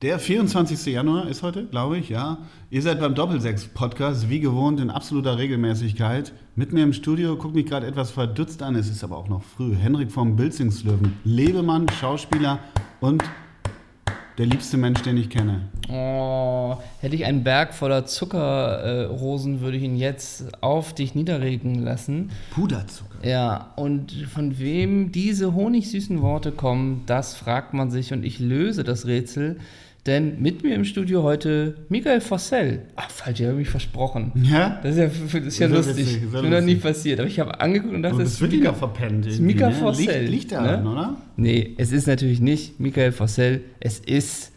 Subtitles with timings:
[0.00, 0.94] Der 24.
[0.94, 2.38] Januar ist heute, glaube ich, ja.
[2.70, 6.32] Ihr seid beim Doppelsechs-Podcast, wie gewohnt, in absoluter Regelmäßigkeit.
[6.54, 9.42] Mit mir im Studio, guckt mich gerade etwas verdutzt an, es ist aber auch noch
[9.42, 9.74] früh.
[9.74, 12.60] Henrik vom Bilzingslöwen, Lebemann, Schauspieler
[13.00, 13.24] und
[14.38, 15.62] der liebste Mensch, den ich kenne.
[15.90, 21.74] Oh, hätte ich einen Berg voller Zuckerrosen, äh, würde ich ihn jetzt auf dich niederregen
[21.74, 22.30] lassen.
[22.52, 23.26] Puderzucker.
[23.26, 28.84] Ja, und von wem diese honigsüßen Worte kommen, das fragt man sich und ich löse
[28.84, 29.58] das Rätsel.
[30.08, 32.80] Denn mit mir im Studio heute Michael Fossell.
[32.96, 34.32] Ach, falsch, ich habe mich versprochen.
[34.42, 34.80] Ja?
[34.82, 35.96] Das ist ja, das ist ja Sehr lustig.
[35.98, 37.20] witzig, Das ist noch nie passiert.
[37.20, 39.26] Aber ich habe angeguckt und dachte, Und das wird wieder verpennt.
[39.26, 39.74] ist Mika ne?
[39.74, 40.56] Forssell, Liegt, liegt ne?
[40.56, 41.16] daran, oder?
[41.36, 43.60] Nee, es ist natürlich nicht Michael Fossell.
[43.80, 44.50] Es ist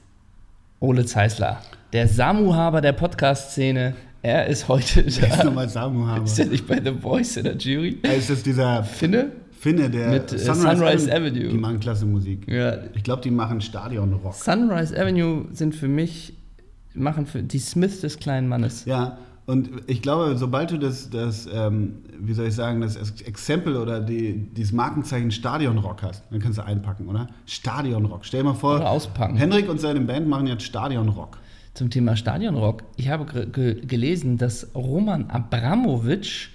[0.79, 1.61] Ole Zeisler.
[1.93, 3.93] Der Samu-Haber der Podcast-Szene.
[4.21, 5.43] Er ist heute Wer ist da.
[5.43, 6.23] nochmal Samu Haber?
[6.23, 7.97] Ist er nicht bei The Voice in der Jury?
[8.03, 9.31] Äh, Ist das dieser Finne?
[9.61, 11.49] Finne, der Mit, äh, Sunrise Avenue.
[11.49, 12.51] Die machen klasse Musik.
[12.51, 12.79] Ja.
[12.95, 14.33] Ich glaube, die machen Stadionrock.
[14.33, 16.33] Sunrise Avenue sind für mich,
[16.95, 18.85] machen für die Smith des kleinen Mannes.
[18.85, 23.75] Ja, und ich glaube, sobald du das, das ähm, wie soll ich sagen, das Exempel
[23.77, 27.27] oder die, dieses Markenzeichen Stadionrock hast, dann kannst du einpacken, oder?
[27.45, 28.25] Stadionrock.
[28.25, 29.37] Stell dir mal vor, Oder auspacken.
[29.37, 31.37] Henrik und seine Band machen jetzt Stadionrock.
[31.75, 32.81] Zum Thema Stadionrock.
[32.97, 36.49] Ich habe ge ge gelesen, dass Roman Abramowitsch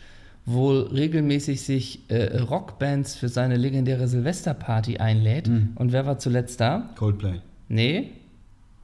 [0.47, 5.49] wohl regelmäßig sich äh, Rockbands für seine legendäre Silvesterparty einlädt.
[5.49, 5.71] Mhm.
[5.75, 6.91] Und wer war zuletzt da?
[6.97, 7.41] Coldplay.
[7.69, 8.13] Nee,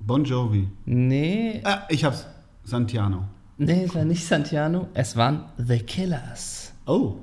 [0.01, 0.67] Bon Jovi.
[0.85, 2.27] nee, Ah, ich hab's.
[2.65, 3.25] Santiano.
[3.59, 4.89] nee, es war nicht Santiano.
[4.95, 6.73] Es waren The Killers.
[6.87, 7.15] Oh,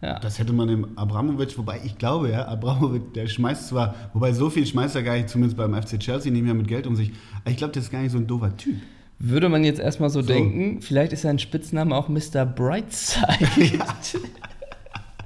[0.00, 0.18] Ja.
[0.18, 4.48] das hätte man dem Abramowitsch, wobei ich glaube, ja, Abramowitsch, der schmeißt zwar, wobei so
[4.48, 7.12] viel schmeißt er gar nicht, zumindest beim FC Chelsea, nicht mehr mit Geld um sich.
[7.42, 8.76] Aber ich glaube, das ist gar nicht so ein doofer Typ.
[9.24, 10.26] Würde man jetzt erstmal so, So.
[10.26, 12.44] denken, vielleicht ist sein Spitzname auch Mr.
[12.44, 13.78] Brightside.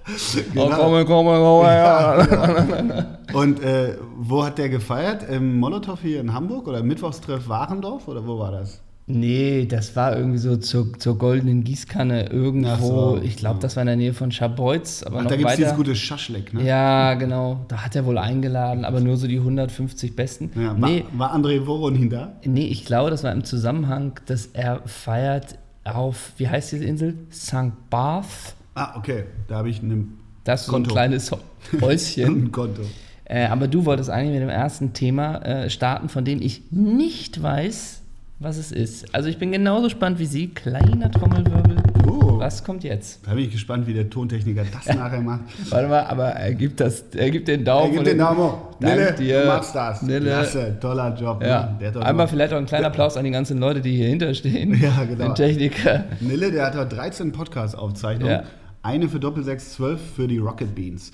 [0.52, 0.66] Genau.
[0.66, 2.24] Oh, komm, komm, komm, Ja, ja.
[2.24, 3.04] genau.
[3.32, 5.28] Und äh, wo hat der gefeiert?
[5.28, 8.80] Im Molotow hier in Hamburg oder Mittwochstreff Warendorf oder wo war das?
[9.08, 13.16] Nee, das war irgendwie so zur, zur goldenen Gießkanne irgendwo.
[13.16, 15.48] So, ich glaube, das war in der Nähe von Scharbeutz, aber Ach, noch da gibt
[15.50, 16.64] es dieses gute Schaschlik, ne?
[16.64, 17.64] ja, genau.
[17.68, 20.50] Da hat er wohl eingeladen, aber nur so die 150 Besten.
[20.56, 22.32] Ja, war, nee, war André Voronin da?
[22.44, 27.14] nee, ich glaube, das war im Zusammenhang, dass er feiert auf, wie heißt diese Insel?
[27.32, 27.70] St.
[27.90, 28.56] Barth.
[28.74, 29.24] Ah, okay.
[29.46, 30.04] Da habe ich eine,
[30.42, 30.90] Das ist so Konto.
[30.90, 31.30] ein kleines
[31.80, 32.46] Häuschen.
[32.46, 32.82] ein Konto.
[33.24, 37.40] Äh, aber du wolltest eigentlich mit dem ersten Thema äh, starten, von dem ich nicht
[37.40, 37.95] weiß,
[38.38, 39.14] was es ist.
[39.14, 40.48] Also ich bin genauso spannend wie Sie.
[40.48, 41.76] Kleiner Trommelwirbel.
[42.06, 42.38] Oh.
[42.38, 43.26] Was kommt jetzt?
[43.26, 45.40] Da bin ich gespannt, wie der Tontechniker das nachher macht.
[45.70, 47.84] Warte mal, aber er gibt, das, er gibt den Daumen.
[47.84, 48.58] Hey, gib und den Daumen hoch.
[48.78, 49.40] Dank Nille, dir.
[49.40, 50.02] du machst das.
[50.02, 50.30] Nille.
[50.30, 51.42] Klasse, toller Job.
[51.42, 51.78] Ja.
[51.80, 52.04] ne?
[52.04, 54.78] Einmal vielleicht auch ein kleiner Applaus an die ganzen Leute, die hier hinterstehen.
[54.80, 55.28] Ja, genau.
[55.28, 56.04] Den Techniker.
[56.20, 58.32] Nille, der hat heute 13 Podcast-Aufzeichnungen.
[58.32, 58.42] Ja.
[58.82, 61.10] Eine für Doppelsechs, 12 für die Rocket Beans.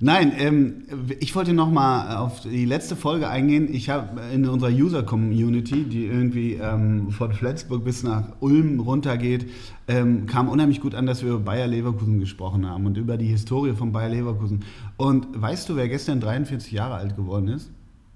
[0.00, 0.82] Nein, ähm,
[1.20, 3.72] ich wollte noch mal auf die letzte Folge eingehen.
[3.72, 9.50] Ich habe in unserer User-Community, die irgendwie ähm, von Flensburg bis nach Ulm runtergeht,
[9.88, 13.26] ähm, kam unheimlich gut an, dass wir über Bayer Leverkusen gesprochen haben und über die
[13.26, 14.64] Historie von Bayer Leverkusen.
[14.96, 17.70] Und weißt du, wer gestern 43 Jahre alt geworden ist?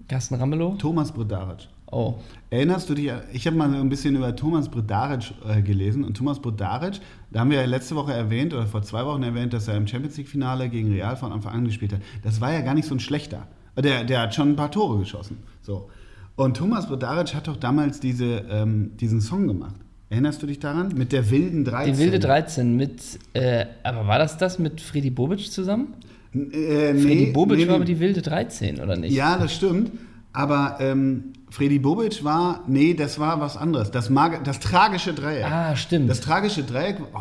[0.09, 0.77] Carsten Ramelow?
[0.77, 1.69] Thomas Brodaric.
[1.93, 2.15] Oh.
[2.51, 6.17] Erinnerst du dich, ich habe mal so ein bisschen über Thomas Brodaric äh, gelesen und
[6.17, 7.01] Thomas Brodaric,
[7.33, 9.87] da haben wir ja letzte Woche erwähnt oder vor zwei Wochen erwähnt, dass er im
[9.87, 12.01] Champions League Finale gegen Real von Anfang an gespielt hat.
[12.23, 13.47] Das war ja gar nicht so ein schlechter.
[13.77, 15.39] Der, der hat schon ein paar Tore geschossen.
[15.63, 15.89] So.
[16.37, 19.75] Und Thomas Brodaric hat doch damals diese, ähm, diesen Song gemacht.
[20.11, 20.93] Erinnerst du dich daran?
[20.97, 21.93] Mit der wilden 13.
[21.95, 23.01] Die wilde 13 mit,
[23.33, 25.95] äh, aber war das das mit Freddy Bobic zusammen?
[26.35, 29.13] N- Äh, Freddy nee, Bobic nee, war aber die wilde 13, oder nicht?
[29.15, 29.93] Ja, das stimmt.
[30.33, 33.91] Aber ähm, Freddy Bobic war, nee, das war was anderes.
[33.91, 35.45] Das, Mag das tragische Dreieck.
[35.45, 36.09] Ah, stimmt.
[36.09, 37.19] Das tragische Dreieck, oh,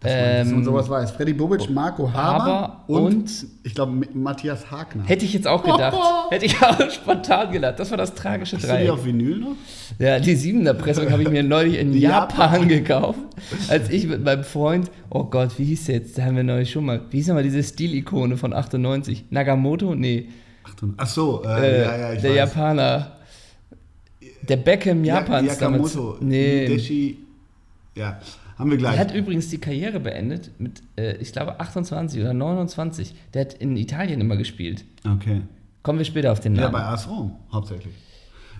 [0.00, 1.10] dass man, dass Ähm, man sowas weiß.
[1.12, 3.30] Freddy Bobic, Marco Haber, Haber und, und-
[3.64, 5.02] ich glaube Matthias Hagner.
[5.06, 5.96] Hätte ich jetzt auch gedacht.
[6.30, 7.78] Hätte ich auch spontan gedacht.
[7.80, 8.90] Das war das tragische Hast du die Dreieck.
[8.90, 9.56] auf Vinyl noch?
[9.98, 12.68] Ja, die siebener Pressung habe ich mir neulich in Japan, Japan.
[12.68, 13.18] gekauft.
[13.68, 16.16] Als ich mit meinem Freund, oh Gott, wie hieß der jetzt?
[16.18, 17.00] Da haben wir neulich schon mal.
[17.10, 19.26] Wie hieß nochmal diese Stilikone von 98?
[19.30, 19.94] Nagamoto?
[19.96, 20.28] Nee.
[20.96, 22.36] Ach so, äh, Äh, ja, ja, ich der weiß.
[22.36, 23.12] Japaner.
[24.48, 25.94] Der Beckham Ja- Japans damals.
[25.94, 26.66] Yakamoto, Nee.
[26.66, 27.18] Hideshi,
[27.94, 28.18] ja,
[28.58, 28.98] haben wir Der gleich.
[28.98, 33.14] hat übrigens die Karriere beendet mit, äh, ich glaube, 28 oder 29.
[33.32, 34.84] Der hat in Italien immer gespielt.
[35.04, 35.42] okay.
[35.82, 36.72] Kommen wir später auf den Ja, Namen.
[36.72, 37.92] bei AS Rom, hauptsächlich.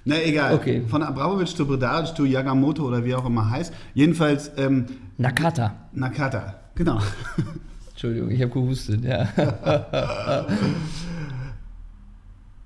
[0.05, 0.55] Na egal.
[0.55, 0.83] Okay.
[0.87, 3.73] Von Abramovic zu Brodaric zu Yagamoto oder wie auch immer heißt.
[3.95, 4.85] Jedenfalls ähm,
[5.17, 5.75] Nakata.
[5.95, 6.61] Nakata.
[6.75, 7.01] Genau.
[7.93, 9.27] Entschuldigung, ich habe gehustet, ja.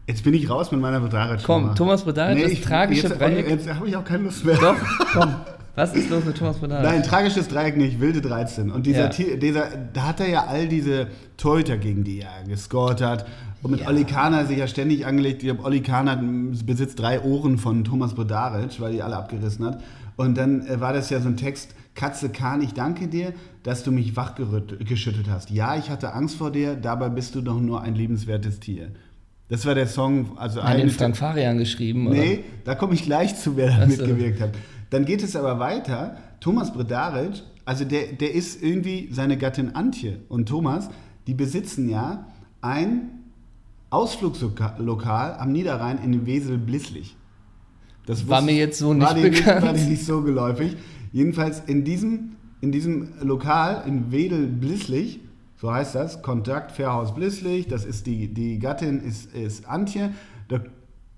[0.09, 1.43] Jetzt bin ich raus mit meiner Brodaric.
[1.45, 3.49] Komm, Thomas Brodaric, das ich, tragische jetzt, Dreieck.
[3.51, 4.57] Jetzt habe ich auch keine Lust mehr.
[4.57, 4.75] Doch,
[5.13, 5.35] komm.
[5.75, 6.83] Was ist los mit Thomas Brodaric?
[6.83, 8.71] Nein, tragisches Dreieck nicht, wilde 13.
[8.71, 9.37] Und dieser, Ja.
[9.37, 13.27] Dieser, da hat er ja all diese Torhüter, gegen die er gescored hat.
[13.63, 13.89] Und mit Ja.
[13.89, 15.43] Olli Kahner sich ja ständig angelegt.
[15.43, 16.17] Ich glaube, Olli Kahner
[16.65, 19.83] besitzt drei Ohren von Thomas Brodaric, weil die alle abgerissen hat.
[20.17, 23.83] Und dann äh, war das ja so ein Text, Katze Kahn, ich danke dir, dass
[23.83, 25.51] du mich wachgeschüttet hast.
[25.51, 28.93] Ja, ich hatte Angst vor dir, dabei bist du doch nur ein liebenswertes Tier.
[29.49, 32.17] Das war der Song, also Hat den Frank Farian geschrieben, oder?
[32.19, 34.51] Nee, da komme ich gleich zu, wer da mitgewirkt hat.
[34.91, 36.17] Dann geht es aber weiter.
[36.41, 40.89] Thomas Bredaric, also der, der ist irgendwie seine Gattin Antje und Thomas,
[41.27, 42.27] die besitzen ja
[42.61, 43.11] ein
[43.91, 47.17] Ausflugslokal am Niederrhein in Wesel-Blisslich.
[48.07, 49.63] Das War wusste- mir jetzt so nicht war bekannt.
[49.63, 50.77] War dir nicht so geläufig.
[51.13, 55.21] Jedenfalls in diesem, in diesem Lokal in Wedel-Blisslich,
[55.61, 60.13] so heißt das, Kontakt Fairhaus Blisslich, das ist die, die Gattin ist, ist Antje.
[60.47, 60.61] Da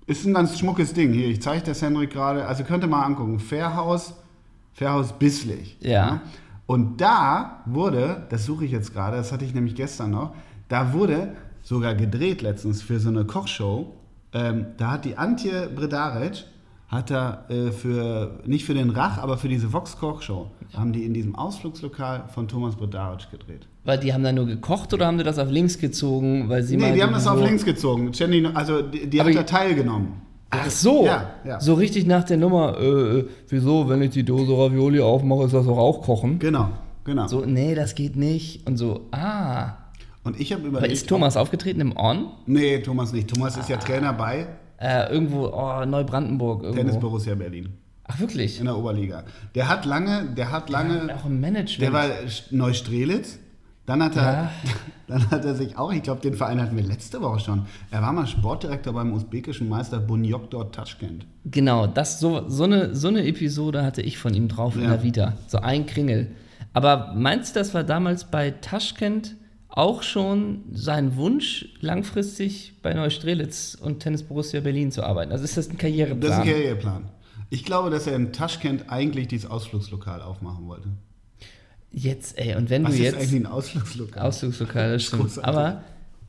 [0.07, 1.13] ist ein ganz schmuckes Ding.
[1.13, 2.47] Hier, ich zeige das Henrik gerade.
[2.47, 3.39] Also könnt ihr mal angucken.
[3.39, 4.15] Fairhaus,
[4.73, 5.77] Fairhaus Bisslich.
[5.81, 6.21] Ja.
[6.65, 10.33] Und da wurde, das suche ich jetzt gerade, das hatte ich nämlich gestern noch,
[10.69, 13.93] da wurde sogar gedreht letztens für so eine Kochshow.
[14.33, 16.45] Ähm, da hat die Antje Bredaric,
[16.87, 21.05] hat da äh, für, nicht für den Rach, aber für diese Vox Kochshow, haben die
[21.05, 23.67] in diesem Ausflugslokal von Thomas Bredaric gedreht.
[23.83, 26.77] Weil die haben da nur gekocht oder haben die das auf links gezogen, weil sie
[26.77, 28.11] nee, die haben das auf links gezogen.
[28.13, 30.13] Jenny, also die, die hat da teilgenommen.
[30.51, 31.59] Ach so, Ja, ja.
[31.59, 35.53] so richtig nach der Nummer, äh, äh, wieso, wenn ich die Dose Ravioli aufmache, ist
[35.53, 36.39] das doch auch kochen?
[36.39, 36.69] Genau,
[37.05, 37.25] genau.
[37.27, 38.67] So, nee, das geht nicht.
[38.67, 39.77] Und so, ah.
[40.23, 40.93] Und ich habe Aber überlegt.
[40.93, 42.27] ist Thomas aufgetreten im On?
[42.45, 43.29] Nee, Thomas nicht.
[43.33, 43.79] Thomas ist ja Ah.
[43.79, 44.45] Trainer bei
[44.77, 46.63] Äh, irgendwo, oh, Neubrandenburg.
[46.63, 46.83] Irgendwo.
[46.83, 47.69] Tennis Borussia Berlin
[48.03, 48.59] Ach, wirklich?
[48.59, 49.23] in der Oberliga.
[49.55, 51.15] Der hat lange, der hat lange.
[51.15, 51.81] Auch im Management.
[51.81, 52.05] Der war
[52.51, 53.39] Neustrelitz.
[53.85, 54.51] Dann hat er, Ja.
[55.07, 57.65] dann hat er sich auch, ich glaube, den Verein hatten wir letzte Woche schon.
[57.89, 61.25] Er war mal Sportdirektor beim usbekischen Meister Bunyodkor Taschkent.
[61.45, 64.89] Genau, das, so, so, eine, so eine Episode hatte ich von ihm drauf in Ja.
[64.91, 65.33] der Vita.
[65.47, 66.27] So ein Kringel.
[66.73, 69.35] Aber meinst du, das war damals bei Taschkent
[69.67, 75.31] auch schon sein Wunsch, langfristig bei Neustrelitz und Tennis Borussia Berlin zu arbeiten?
[75.31, 76.21] Also ist das ein Karriereplan?
[76.21, 77.03] Das ist ein Karriereplan.
[77.49, 80.89] Ich glaube, dass er in Taschkent eigentlich dieses Ausflugslokal aufmachen wollte.
[81.93, 83.15] Jetzt, ey, und wenn Was du ist jetzt.
[83.17, 84.23] eigentlich ein Ausflugslokal?
[84.23, 85.23] Ausflugslokal, das stimmt.
[85.23, 85.43] Großartig.
[85.43, 85.83] Aber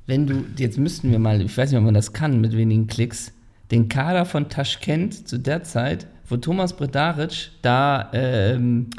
[0.06, 2.88] wenn du, jetzt müssten wir mal, ich weiß nicht, ob man das kann mit wenigen
[2.88, 3.32] Klicks,
[3.70, 8.90] den Kader von Taschkent zu der Zeit, wo Thomas Bredaric da, ähm,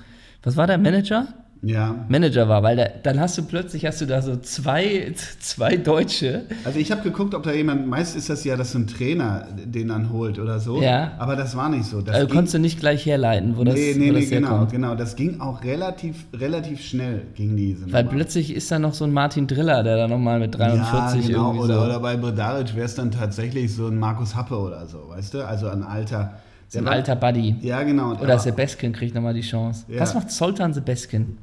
[0.42, 1.28] was war der Manager?
[1.66, 1.96] Ja.
[2.10, 6.44] Manager war, weil da, dann hast du plötzlich hast du da so zwei, zwei Deutsche.
[6.66, 9.48] Also ich habe geguckt, ob da jemand, meist ist das ja, dass so ein Trainer
[9.66, 10.82] den dann holt oder so.
[10.82, 11.14] Ja.
[11.20, 12.02] Aber das war nicht so.
[12.02, 14.30] Das Also ging- konntest du nicht gleich herleiten, wo das, nee, nee, wo nee, das
[14.30, 14.72] genau, herkommt.
[14.72, 14.96] genau.
[14.96, 18.16] Das ging auch relativ, relativ schnell gegen diese Weil Nummer.
[18.18, 21.48] plötzlich ist da noch so ein Martin Driller, der da nochmal mit 43 ja, genau.
[21.52, 21.86] irgendwie oder, so.
[21.86, 25.48] oder bei Bredaric wäre es dann tatsächlich so ein Markus Happe oder so, weißt du?
[25.48, 26.34] Also ein alter.
[26.76, 27.56] ein alter Buddy.
[27.62, 28.16] Ja, genau.
[28.20, 29.86] Oder Sebeskin kriegt nochmal die Chance.
[29.88, 30.02] Ja.
[30.02, 31.38] Was macht Zoltan Sebeskin?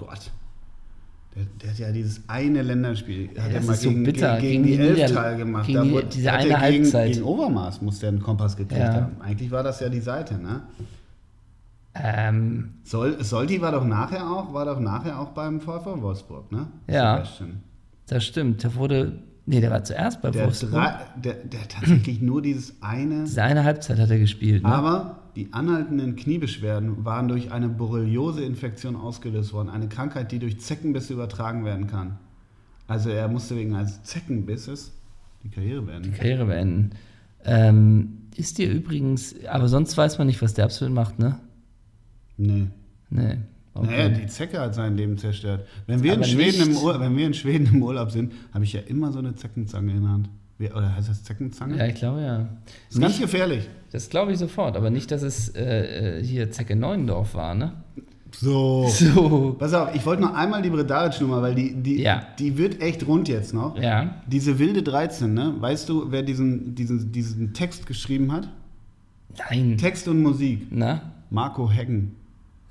[0.00, 0.30] Gott.
[1.36, 4.64] Der, der hat ja dieses eine Länderspiel, hat er mal ist so gegen, bitter, gegen,
[4.64, 5.66] gegen gegen die die Elftal gemacht.
[5.66, 7.12] gegen Da die- wurde- diese eine gegen, Halbzeit.
[7.12, 8.94] Gegen Overmaß muss der einen Kompass gekriegt Ja.
[8.94, 9.16] haben.
[9.20, 10.62] Eigentlich war das ja die Seite, ne?
[11.94, 16.66] Ähm, Sol, Solti war doch nachher auch, war doch nachher auch beim VfL Wolfsburg, ne?
[16.88, 17.16] Ja.
[17.16, 17.62] Sebastian.
[18.08, 18.62] das stimmt.
[18.62, 19.18] Der wurde.
[19.46, 20.70] Nee, der war zuerst bei Der, Wolfsburg.
[20.72, 23.24] drei, der, der hat tatsächlich nur dieses eine.
[23.24, 24.62] Diese eine Halbzeit hat er gespielt.
[24.62, 24.68] Ne?
[24.68, 29.68] Aber die anhaltenden Kniebeschwerden waren durch eine Borreliose-Infektion ausgelöst worden.
[29.68, 32.18] Eine Krankheit, die durch Zeckenbisse übertragen werden kann.
[32.86, 34.92] Also er musste wegen eines Zeckenbisses
[35.44, 36.12] die Karriere beenden.
[36.12, 36.90] Karriere beenden.
[37.44, 39.34] Ähm, ist dir übrigens.
[39.46, 41.38] Aber sonst weiß man nicht, was der absolut macht, ne?
[42.36, 42.66] Nee.
[43.10, 43.38] Nee.
[43.74, 43.86] Okay.
[43.86, 45.66] Naja, die Zecke hat sein Leben zerstört.
[45.86, 48.80] Wenn wir, in Schweden im wenn wir in Schweden im Urlaub sind, habe ich ja
[48.80, 50.28] immer so eine Zeckenzange in der Hand.
[50.60, 51.76] Oder heißt das Zeckenzange?
[51.78, 52.38] ja, ich glaube ja.
[52.88, 53.68] das ist ganz gefährlich.
[53.92, 57.72] Das glaube ich sofort, aber nicht, dass es äh, äh, hier Zecke Neuendorf war, ne?
[58.32, 58.86] So.
[58.90, 59.56] So.
[59.58, 62.22] Pass auf, ich wollte noch einmal die Bredaric-Nummer, weil die, die, Ja.
[62.38, 63.76] die wird echt rund jetzt noch.
[63.78, 64.16] Ja.
[64.26, 65.54] Diese wilde 13, ne?
[65.58, 68.48] Weißt du, wer diesen, diesen, diesen Text geschrieben hat?
[69.50, 69.76] Nein.
[69.78, 70.66] Text und Musik.
[70.70, 71.12] Na?
[71.30, 72.14] Marco Heggen.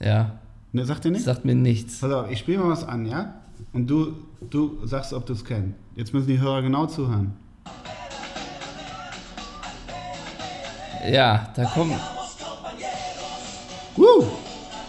[0.02, 0.40] Ja.
[0.72, 1.26] Ne, sagt ihr Das nicht?
[1.26, 2.00] sagt mir nichts.
[2.00, 3.34] Pass auf, ich spiele mal was an, ja?
[3.74, 4.14] Und du,
[4.50, 5.74] du sagst, ob du es kennst.
[5.96, 7.34] Jetzt müssen die Hörer genau zuhören.
[11.12, 11.94] Ja, da kommt.
[13.96, 14.26] Woo!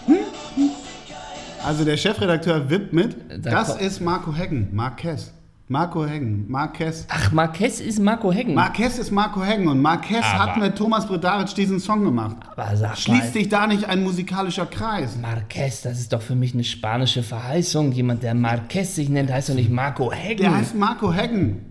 [0.07, 0.15] Hm?
[0.57, 0.71] Hm?
[1.65, 3.17] Also der Chefredakteur wippt mit.
[3.45, 4.69] Da Das ist Marco Heggen.
[4.73, 5.33] Marquez.
[5.69, 6.47] Marco Heggen.
[6.51, 7.07] Marquez.
[7.09, 8.55] Ach, Marquez ist Marco Heggen.
[8.55, 12.37] Marquez ist Marco Heggen und Marquez Aber- hat mit Thomas Bredaric diesen Song gemacht.
[12.57, 15.17] aber sag Schließt mal, sich da nicht ein musikalischer Kreis?
[15.17, 17.93] Marquez, das ist doch für mich eine spanische Verheißung.
[17.93, 20.43] Jemand, der Marquez sich nennt, heißt doch nicht Marco Heggen.
[20.45, 21.67] Der heißt Marco Heggen.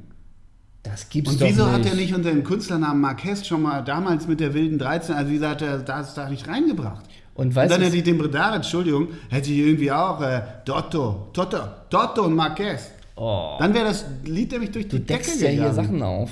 [0.84, 4.28] Das gibt's Und doch wieso hat er nicht unter dem Künstlernamen Marquez schon mal damals
[4.28, 7.06] mit der wilden 13, also wieso hat er das da nicht reingebracht?
[7.36, 11.30] Und Und dann du, hätte ich den Bredaric, Entschuldigung, hätte ich irgendwie auch äh, Dotto,
[11.34, 11.60] Toto,
[11.90, 12.92] Dotto und Marquez.
[13.16, 13.56] Oh.
[13.60, 15.74] Dann wäre das Lied nämlich durch Du die Decke deckst ja gegangen.
[15.74, 16.32] hier Sachen auf.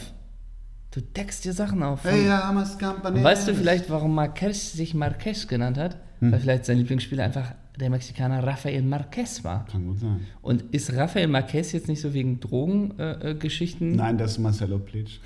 [0.92, 2.04] Du deckst dir Sachen auf.
[2.04, 2.30] Hey.
[2.30, 5.98] Und weißt du vielleicht, warum Marquez sich Marquez genannt hat?
[6.20, 6.32] Hm.
[6.32, 9.66] Weil vielleicht sein Lieblingsspieler einfach der Mexikaner Rafael Marquez war.
[9.66, 10.22] Kann gut sein.
[10.42, 13.94] Und ist Rafael Marquez jetzt nicht so wegen Drogengeschichten?
[13.94, 13.98] Äh?
[13.98, 15.20] Nein, das ist Marcelo Plitsch.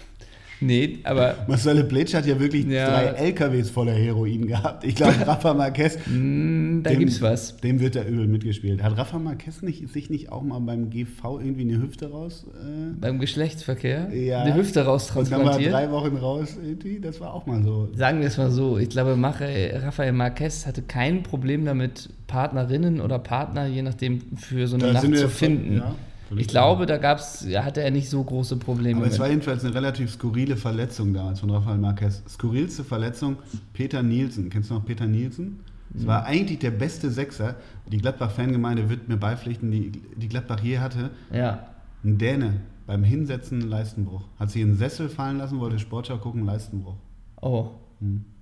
[0.61, 2.87] Nee, aber Marcelo Plitsch hat ja wirklich Ja.
[2.89, 4.83] drei LKWs voller Heroin gehabt.
[4.83, 7.57] Ich glaube, Rafa Marquez, mh, da Dem- gibt's was.
[7.57, 8.83] dem wird er übel mitgespielt.
[8.83, 12.45] Hat Rafa Marquez nicht, sich nicht auch mal beim GV irgendwie eine Hüfte raus?
[12.53, 14.43] Äh, Beim Geschlechtsverkehr Ja.
[14.43, 16.99] eine Hüfte und dann war drei Wochen raus irgendwie.
[16.99, 17.89] Das war auch mal so.
[17.95, 23.19] Sagen wir es mal so, ich glaube, Rafael Marquez hatte kein Problem damit, Partnerinnen oder
[23.19, 25.77] Partner, je nachdem, für so eine Da Nacht zu finden.
[25.77, 25.95] ja, völlig
[26.39, 29.19] ich glaube, da gab's, hatte er nicht so große Probleme Aber es mit.
[29.21, 32.23] war jedenfalls eine relativ skurrile Verletzung damals von Rafael Marquez.
[32.29, 33.37] Skurrilste Verletzung,
[33.73, 34.49] Peter Nielsen.
[34.49, 35.59] Kennst du noch Peter Nielsen?
[35.95, 37.55] Es war eigentlich der beste Sechser.
[37.91, 41.09] Die Gladbach-Fangemeinde wird mir beipflichten, die, die Gladbach je hatte.
[41.33, 41.67] ja,
[42.03, 44.23] Ein Däne beim Hinsetzen Leistenbruch.
[44.39, 46.95] Hat sich in den Sessel fallen lassen, wollte Sportschau gucken, Leistenbruch.
[47.41, 47.67] oh.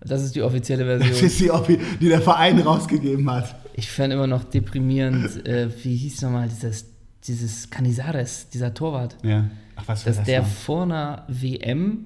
[0.05, 1.25] Das ist die offizielle Das Version.
[1.27, 3.53] ist die, Offi- die der Verein rausgegeben hat.
[3.73, 6.85] Ich fand immer noch deprimierend, äh, wie hieß nochmal dieses,
[7.25, 9.17] dieses Canizares, dieser Torwart.
[9.23, 9.45] Ja.
[9.75, 10.47] Ach, was war Dass das der noch?
[10.47, 12.05] vor einer WM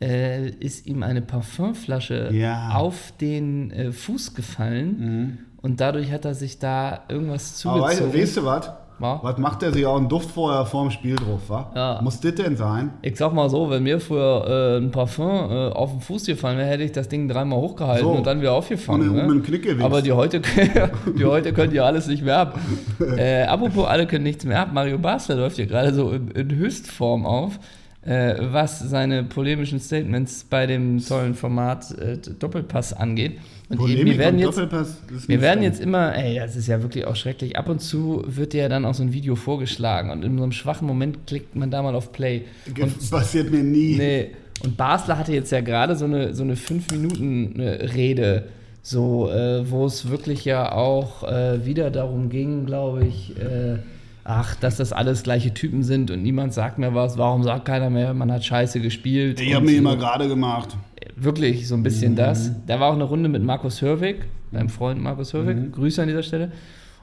[0.00, 2.70] äh, ist ihm eine Parfümflasche Ja.
[2.74, 8.22] auf den äh, Fuß gefallen und dadurch hat er sich da irgendwas Aber weißt, zugezogen.
[8.22, 8.70] weißt du was?
[9.00, 9.18] Ja.
[9.22, 11.70] Was macht der sich auch einen Duft vorher vorm Spiel drauf, wa?
[11.74, 12.00] Ja.
[12.02, 12.92] Muss das denn sein?
[13.02, 16.58] Ich sag mal so, wenn mir früher äh, ein Parfum äh, auf den Fuß gefallen
[16.58, 18.12] wäre, hätte ich das Ding dreimal hochgehalten So.
[18.12, 19.10] und dann wieder aufgefangen.
[19.10, 19.32] Und um ne?
[19.34, 19.84] den Knick gewichst.
[19.84, 20.40] Aber die heute,
[21.18, 22.58] die heute können ja alles nicht mehr ab.
[23.16, 24.70] Äh, apropos, alle können nichts mehr ab.
[24.72, 27.58] Mario Basler läuft hier gerade so in, in Höchstform auf,
[28.04, 33.38] äh, was seine polemischen Statements bei dem tollen Format äh, Doppelpass angeht.
[33.70, 37.06] Und Polemik wir werden jetzt das wir werden jetzt immer, ey, das ist ja wirklich
[37.06, 37.56] auch schrecklich.
[37.56, 40.42] Ab und zu wird dir ja dann auch so ein Video vorgeschlagen und in so
[40.42, 42.42] einem schwachen Moment klickt man da mal auf Play.
[42.78, 43.96] Und, passiert mir nie.
[43.96, 44.30] nee,
[44.62, 48.44] und Basler hatte jetzt ja gerade so eine, so eine 5-Minuten-Rede,
[48.82, 53.78] so, äh, wo es wirklich ja auch äh, wieder darum ging, glaube ich, äh,
[54.24, 57.18] ach, dass das alles gleiche Typen sind und niemand sagt mehr was.
[57.18, 59.38] Warum sagt keiner mehr, man hat scheiße gespielt?
[59.40, 59.80] Ich habe mich so.
[59.80, 60.76] immer gerade gemacht.
[61.14, 62.50] Wirklich so ein bisschen das.
[62.66, 65.56] Da war auch eine Runde mit Markus Hörwig, meinem Freund Markus Hörwig.
[65.56, 65.72] Mhm.
[65.72, 66.50] Grüße an dieser Stelle.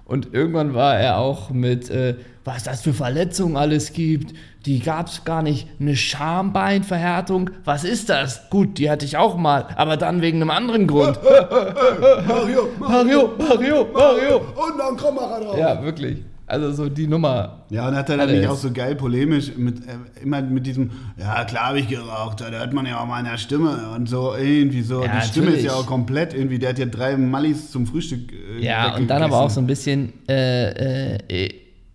[0.03, 4.33] Und irgendwann war er auch mit, äh, was das für Verletzungen alles gibt.
[4.65, 5.67] Die gab es gar nicht.
[5.79, 7.51] Eine Schambeinverhärtung.
[7.63, 8.49] Was ist das?
[8.49, 11.17] Gut, die hatte ich auch mal, aber dann wegen einem anderen Grund.
[12.27, 14.37] Mario, Mario, Mario, Mario.
[14.37, 15.57] Und dann komm mal drauf.
[15.57, 16.25] Ja, wirklich.
[16.51, 17.63] Also so die Nummer.
[17.69, 20.91] Ja, und hat er dann nicht auch so geil polemisch mit äh, immer mit diesem,
[21.17, 24.81] ja klar habe ich geraucht, da hört man ja auch meiner Stimme und so irgendwie
[24.81, 25.03] so.
[25.03, 28.31] Ja, die Stimme ist ja auch komplett irgendwie, der hat ja drei Mallis zum Frühstück.
[28.33, 31.49] Äh, Ja, und dann aber auch so ein bisschen äh, äh,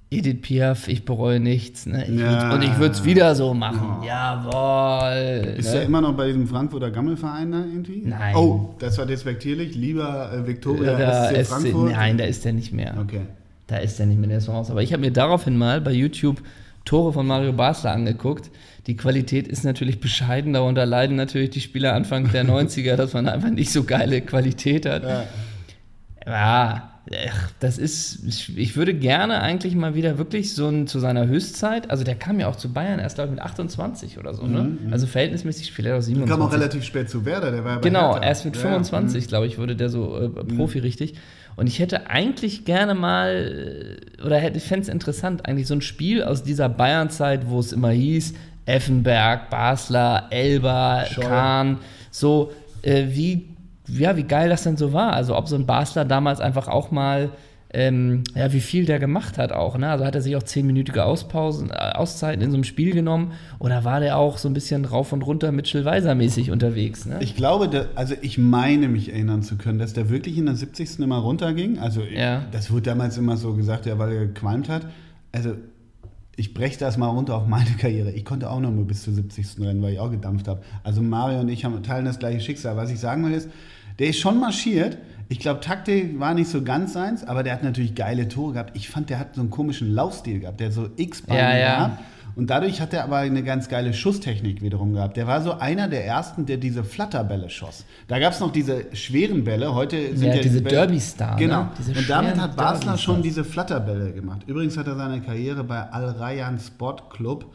[0.09, 1.85] Edith Piaf, ich bereue nichts.
[1.85, 2.05] Ne?
[2.09, 2.45] Ich Ja.
[2.45, 4.05] würd, und ich würde es wieder so machen.
[4.07, 5.55] Jawohl.
[5.59, 5.81] Ist ne?
[5.81, 8.03] er immer noch bei diesem Frankfurter Gammelverein da irgendwie?
[8.05, 8.35] Nein.
[8.37, 9.75] Oh, das war despektierlich.
[9.75, 11.93] Lieber äh, Viktoria Da SC ist- Frankfurt.
[11.93, 12.95] nein, da ist er nicht mehr.
[13.01, 13.23] Okay.
[13.67, 14.71] Da ist er nicht mehr, der ist raus.
[14.71, 16.43] Aber ich habe mir daraufhin mal bei YouTube
[16.85, 18.51] Tore von Mario Basler angeguckt.
[18.87, 23.29] Die Qualität ist natürlich bescheiden, darunter leiden natürlich die Spieler Anfang der 90er, dass man
[23.29, 25.03] einfach nicht so geile Qualität hat.
[25.03, 25.25] Ja.
[26.27, 26.93] Ja,
[27.61, 28.25] das ist,
[28.57, 32.41] ich, würde gerne eigentlich mal wieder wirklich so ein, zu seiner Höchstzeit, also der kam
[32.41, 34.77] ja auch zu Bayern erst, glaube ich, mit 28 oder so, ne?
[34.91, 36.29] Also verhältnismäßig spielt er auch 27.
[36.37, 38.27] Kam auch relativ spät zu Werder, der war ja Genau, Hertha.
[38.27, 41.15] erst mit Ja, 25, glaube ich, wurde der so äh, Profi richtig.
[41.57, 45.75] Und ich hätte eigentlich gerne mal, äh, oder hätte, ich fände es interessant, eigentlich so
[45.75, 48.35] ein Spiel aus dieser Bayern-Zeit, wo es immer hieß,
[48.67, 51.25] Effenberg, Basler, Elber, Scholl.
[51.25, 51.79] Kahn,
[52.11, 53.49] so, äh, wie,
[53.89, 55.13] ja, wie geil das denn so war.
[55.13, 57.31] Also ob so ein Basler damals einfach auch mal,
[57.79, 59.91] ähm, ja, wie viel der gemacht hat auch, ne?
[59.91, 63.85] Also hat er sich auch zehnminütige Auspausen, äh, Auszeiten in so einem Spiel genommen oder
[63.85, 67.19] war der auch so ein bisschen rauf und runter Mitchell Weiser mäßig unterwegs, ne?
[67.21, 70.55] Ich glaube, da, also ich meine mich erinnern zu können, dass der wirklich in der
[70.55, 71.01] 70.
[71.01, 71.79] immer runterging.
[71.79, 72.47] Also Ja.
[72.51, 74.87] das wurde damals immer so gesagt, ja, weil er gequalmt hat.
[75.33, 75.53] Also
[76.35, 78.11] ich breche das mal runter auf meine Karriere.
[78.13, 79.61] Ich konnte auch noch mal bis zur 70.
[79.61, 80.63] rennen, weil ich auch gedampft habe.
[80.83, 82.77] Also Mario und ich haben, teilen das gleiche Schicksal.
[82.79, 83.51] Was ich sagen will ist,
[83.99, 84.97] der ist schon marschiert.
[85.29, 88.77] Ich glaube, Taktik war nicht so ganz seins, aber der hat natürlich geile Tore gehabt.
[88.77, 90.61] Ich fand, der hat so einen komischen Laufstil gehabt.
[90.61, 91.77] Der hat so X-Beine Ja, ja.
[91.77, 92.03] gehabt.
[92.37, 95.17] Und dadurch hat er aber eine ganz geile Schusstechnik wiederum gehabt.
[95.17, 97.87] Der war so einer der ersten, der diese Flatterbälle schoss.
[98.09, 99.75] Da gab es noch diese schweren Bälle.
[99.75, 101.41] Heute sind Ja, ja, diese Derby-Star, ne?
[101.41, 101.69] Genau.
[101.79, 104.43] Diese Und damit hat Basler schon diese Flatterbälle gemacht.
[104.47, 107.47] Übrigens hat er seine Karriere bei Al Rayyan Sport Club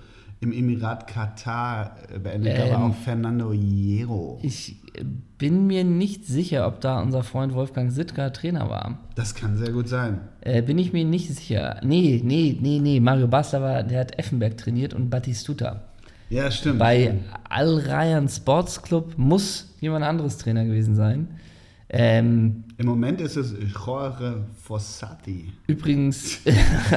[0.41, 4.39] im Emirat Katar äh, beendet, Ähm, aber auch Fernando Hierro.
[4.41, 4.75] Ich
[5.37, 8.97] bin mir nicht sicher, ob da unser Freund Wolfgang Sittger Trainer war.
[9.15, 10.19] Das kann sehr gut sein.
[10.41, 11.79] Äh, bin ich mir nicht sicher.
[11.83, 12.99] Nee, nee, nee, nee.
[12.99, 15.83] Mario Basler war, der hat Effenberg trainiert und Batistuta.
[16.29, 16.79] Ja, stimmt.
[16.79, 21.27] Bei Al Rayyan Sports Club muss jemand anderes Trainer gewesen sein.
[21.93, 23.53] Ähm, Im Moment ist es
[23.85, 25.51] Jorge Fossati.
[25.67, 26.39] übrigens,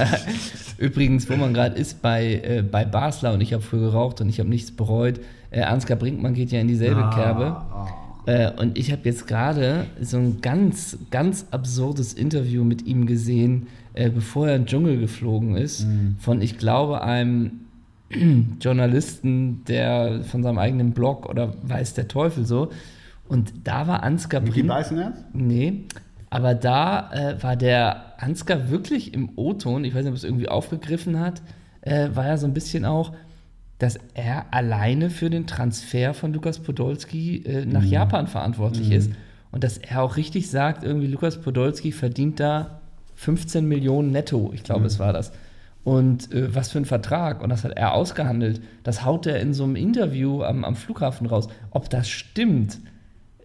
[0.78, 4.28] übrigens, wo man gerade ist, bei, äh, bei Basler und ich habe früher geraucht und
[4.28, 5.18] ich habe nichts bereut.
[5.50, 7.46] Äh, Ansgar Brinkmann geht ja in dieselbe Kerbe.
[7.46, 7.88] Ah,
[8.26, 13.66] Äh, und ich habe jetzt gerade so ein ganz, ganz absurdes Interview mit ihm gesehen,
[13.94, 15.86] äh, bevor er in den Dschungel geflogen ist,
[16.20, 17.62] von, ich glaube, einem
[18.60, 22.70] Journalisten, der von seinem eigenen Blog oder weiß der Teufel so.
[23.28, 24.78] Und da war Ansgar Micky Brinkmann.
[24.78, 25.24] Beißenherz?
[25.32, 25.84] Nee,
[26.30, 30.48] aber da äh, war der Ansgar wirklich im O-Ton, ich weiß nicht, ob es irgendwie
[30.48, 31.42] aufgegriffen hat,
[31.82, 33.12] äh, war ja so ein bisschen auch,
[33.78, 39.10] dass er alleine für den Transfer von Lukas Podolski äh, nach Japan verantwortlich ist.
[39.52, 42.80] Und dass er auch richtig sagt, irgendwie Lukas Podolski verdient da
[43.14, 45.32] 15 Millionen netto, ich glaube, es war das.
[45.84, 47.42] Und äh, was für ein Vertrag.
[47.42, 48.62] Und das hat er ausgehandelt.
[48.82, 51.48] Das haut er in so einem Interview am, am Flughafen raus.
[51.70, 52.78] Ob das stimmt,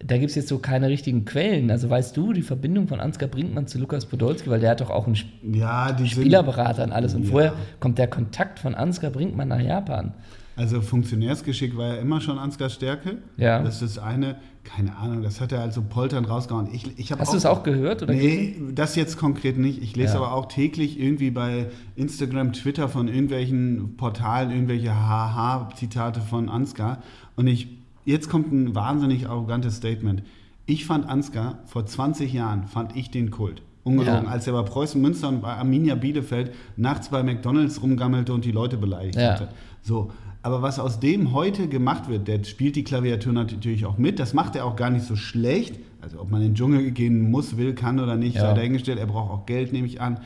[0.06, 1.70] da gibt es jetzt so keine richtigen Quellen.
[1.72, 4.90] Also weißt du die Verbindung von Ansgar Brinkmann zu Lukas Podolski, weil der hat doch
[4.90, 5.96] auch einen Sp- Ja.
[6.06, 7.14] Spielerberater und alles.
[7.16, 7.30] Und Ja.
[7.32, 10.14] vorher kommt der Kontakt von Ansgar Brinkmann nach Japan.
[10.56, 13.20] Also Funktionärsgeschick war ja immer schon Ansgars Stärke.
[13.38, 13.64] Ja.
[13.64, 16.68] Das ist eine, keine Ahnung, das hat er also polternd rausgehauen.
[16.74, 18.04] Ich, ich Hast du es auch gehört?
[18.04, 19.82] Oder Nee, das jetzt konkret nicht.
[19.82, 20.20] Ich lese Ja.
[20.20, 27.00] aber auch täglich irgendwie bei Instagram, Twitter von irgendwelchen Portalen irgendwelche Haha-Zitate von Ansgar.
[27.38, 30.24] Und ich, jetzt kommt ein wahnsinnig arrogantes Statement.
[30.66, 33.62] Ich fand Ansgar vor 20 Jahren, fand ich den Kult.
[33.84, 34.30] Ungelogen, Ja.
[34.30, 38.52] als er bei Preußen Münster und bei Arminia Bielefeld nachts bei McDonalds rumgammelte und die
[38.52, 39.32] Leute beleidigt Ja.
[39.34, 39.48] hatte.
[39.82, 40.12] So.
[40.42, 44.20] Aber was aus dem heute gemacht wird, der spielt die Klaviatur natürlich auch mit.
[44.20, 45.80] Das macht er auch gar nicht so schlecht.
[46.02, 48.42] Also ob man in den Dschungel gehen muss, will, kann oder nicht, Ja.
[48.42, 49.00] sei dahingestellt.
[49.00, 50.20] Er braucht auch Geld, nehme ich an.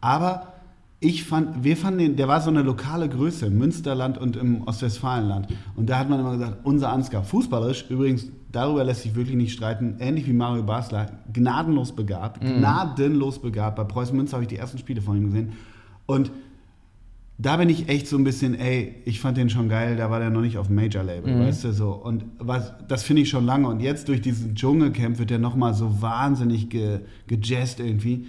[0.00, 0.49] Aber
[1.02, 4.62] ich fand, wir fanden den, der war so eine lokale Größe im Münsterland und im
[4.68, 5.48] Ostwestfalenland.
[5.74, 9.54] Und da hat man immer gesagt, unser Ansgar, fußballerisch, übrigens, darüber lässt sich wirklich nicht
[9.54, 13.76] streiten, ähnlich wie Mario Basler, gnadenlos begabt, gnadenlos begabt.
[13.76, 15.52] Bei Preußen Münster habe ich die ersten Spiele von ihm gesehen.
[16.04, 16.30] Und
[17.38, 20.20] da bin ich echt so ein bisschen, ey, ich fand den schon geil, da war
[20.20, 21.40] der noch nicht auf dem Major-Label, Mhm.
[21.40, 21.92] weißt du, so.
[21.92, 23.66] Und was, das finde ich schon lange.
[23.68, 28.26] Und jetzt durch diesen Dschungelcamp wird der nochmal so wahnsinnig ge, gejazzt irgendwie.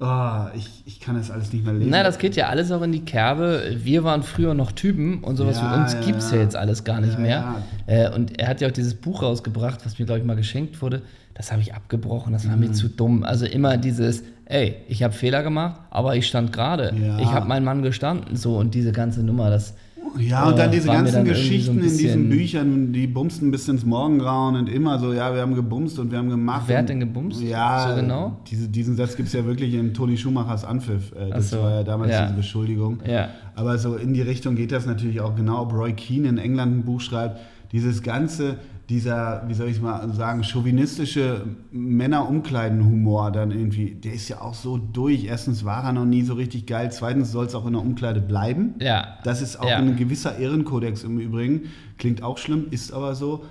[0.00, 1.90] Oh, ich, ich kann das alles nicht mehr lesen.
[1.90, 3.62] Na, das geht ja alles auch in die Kerbe.
[3.76, 6.38] Wir waren früher noch Typen und sowas Ja, wie uns ja, gibt es ja.
[6.38, 7.54] jetzt alles gar nicht Ja, mehr.
[7.86, 10.82] Äh, und er hat ja auch dieses Buch rausgebracht, was mir, glaube ich, mal geschenkt
[10.82, 11.02] wurde.
[11.34, 12.74] Das habe ich abgebrochen, das war mir Mhm.
[12.74, 13.22] zu dumm.
[13.24, 16.92] Also immer dieses, ey, ich habe Fehler gemacht, aber ich stand gerade.
[17.20, 18.36] Ich habe meinen Mann gestanden.
[18.36, 19.74] So und diese ganze Nummer, das.
[20.18, 23.68] Ja, und dann äh, diese ganzen dann Geschichten so in diesen Büchern, die bumsten bis
[23.68, 26.64] ins Morgengrauen und immer so, ja, wir haben gebumst und wir haben gemacht.
[26.66, 27.42] Wer hat denn gebumst?
[27.42, 28.36] Ja, So genau?
[28.48, 31.12] Diese, diesen Satz gibt es ja wirklich in Toni Schumachers Anpfiff.
[31.12, 32.24] Äh, Das so, war ja damals ja.
[32.24, 33.00] diese Beschuldigung.
[33.06, 33.28] Ja.
[33.54, 36.76] Aber so in die Richtung geht das natürlich auch genau, ob Roy Keane in England
[36.76, 37.40] ein Buch schreibt.
[37.72, 38.56] Dieses ganze,
[38.88, 44.76] dieser, wie soll ich mal sagen, chauvinistische Männerumkleidenhumor dann irgendwie, der ist ja auch so
[44.78, 45.24] durch.
[45.24, 48.20] Erstens war er noch nie so richtig geil, zweitens soll es auch in der Umkleide
[48.20, 48.74] bleiben.
[48.80, 49.18] Ja.
[49.24, 49.76] Das ist auch Ja.
[49.78, 51.62] ein gewisser Ehrenkodex im Übrigen.
[51.98, 53.44] Klingt auch schlimm, ist aber so.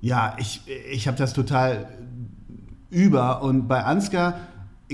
[0.00, 1.86] Ja, ich, ich habe das total
[2.90, 3.42] über.
[3.42, 4.34] Und bei Ansgar,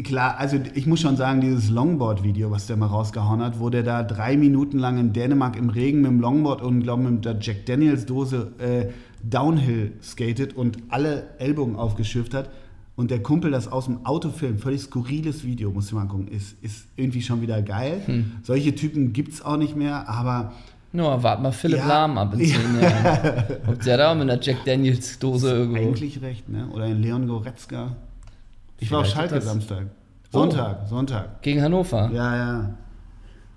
[0.04, 3.82] klar, also ich muss schon sagen, dieses Longboard-Video, was der mal rausgehauen hat, wo der
[3.82, 7.38] da drei Minuten lang in Dänemark im Regen mit dem Longboard und, glaube mit der
[7.40, 8.86] Jack Daniels-Dose äh,
[9.22, 12.50] Downhill skatet und alle Ellbogen aufgeschürft hat.
[12.96, 16.26] Und der Kumpel das aus dem Auto filmt, völlig skurriles Video, muss ich mal gucken,
[16.26, 18.00] ist, ist irgendwie schon wieder geil.
[18.04, 18.32] Hm.
[18.42, 20.52] Solche Typen gibt es auch nicht mehr, aber
[20.92, 21.86] Nur wart mal Philipp Ja.
[21.86, 23.44] Lahm ab in zehn Jahren.
[23.68, 25.80] Ob der da mit einer Jack Daniels Dose irgendwo.
[25.80, 26.66] eigentlich recht, ne?
[26.72, 27.94] Oder in Leon Goretzka.
[28.80, 29.86] Ich war auf Vielleicht Schalke Samstag.
[30.32, 30.40] Oh.
[30.40, 31.42] Sonntag, Sonntag.
[31.42, 32.10] Gegen Hannover.
[32.12, 32.70] Ja, ja.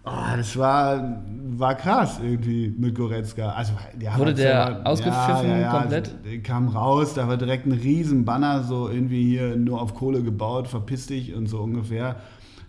[0.04, 3.50] Oh, das war, war krass irgendwie mit Goretzka.
[3.52, 6.08] Also, der Wurde hat der selber- ausgepfiffen komplett?
[6.08, 9.94] Also, der kam raus, da war direkt ein riesen Banner, so irgendwie hier nur auf
[9.94, 12.16] Kohle gebaut, verpiss dich und so ungefähr.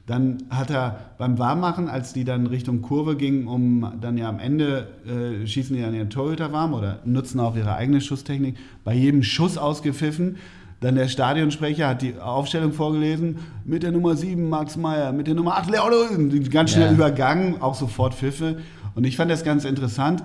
[0.07, 4.38] Dann hat er beim Warmmachen, als die dann Richtung Kurve gingen, um dann ja am
[4.40, 8.92] Ende äh, schießen die dann ihren Torhüter warm oder nutzen auch ihre eigene Schusstechnik, bei
[8.95, 10.37] jedem Schuss ausgepfiffen.
[10.83, 15.35] Dann der Stadionsprecher hat die Aufstellung vorgelesen, mit der Nummer 7 Max Meyer, mit der
[15.35, 16.92] Nummer 8 Leon, ganz schnell Ja.
[16.92, 18.59] übergangen, auch sofort Pfiffe.
[18.95, 20.23] Und ich fand das ganz interessant.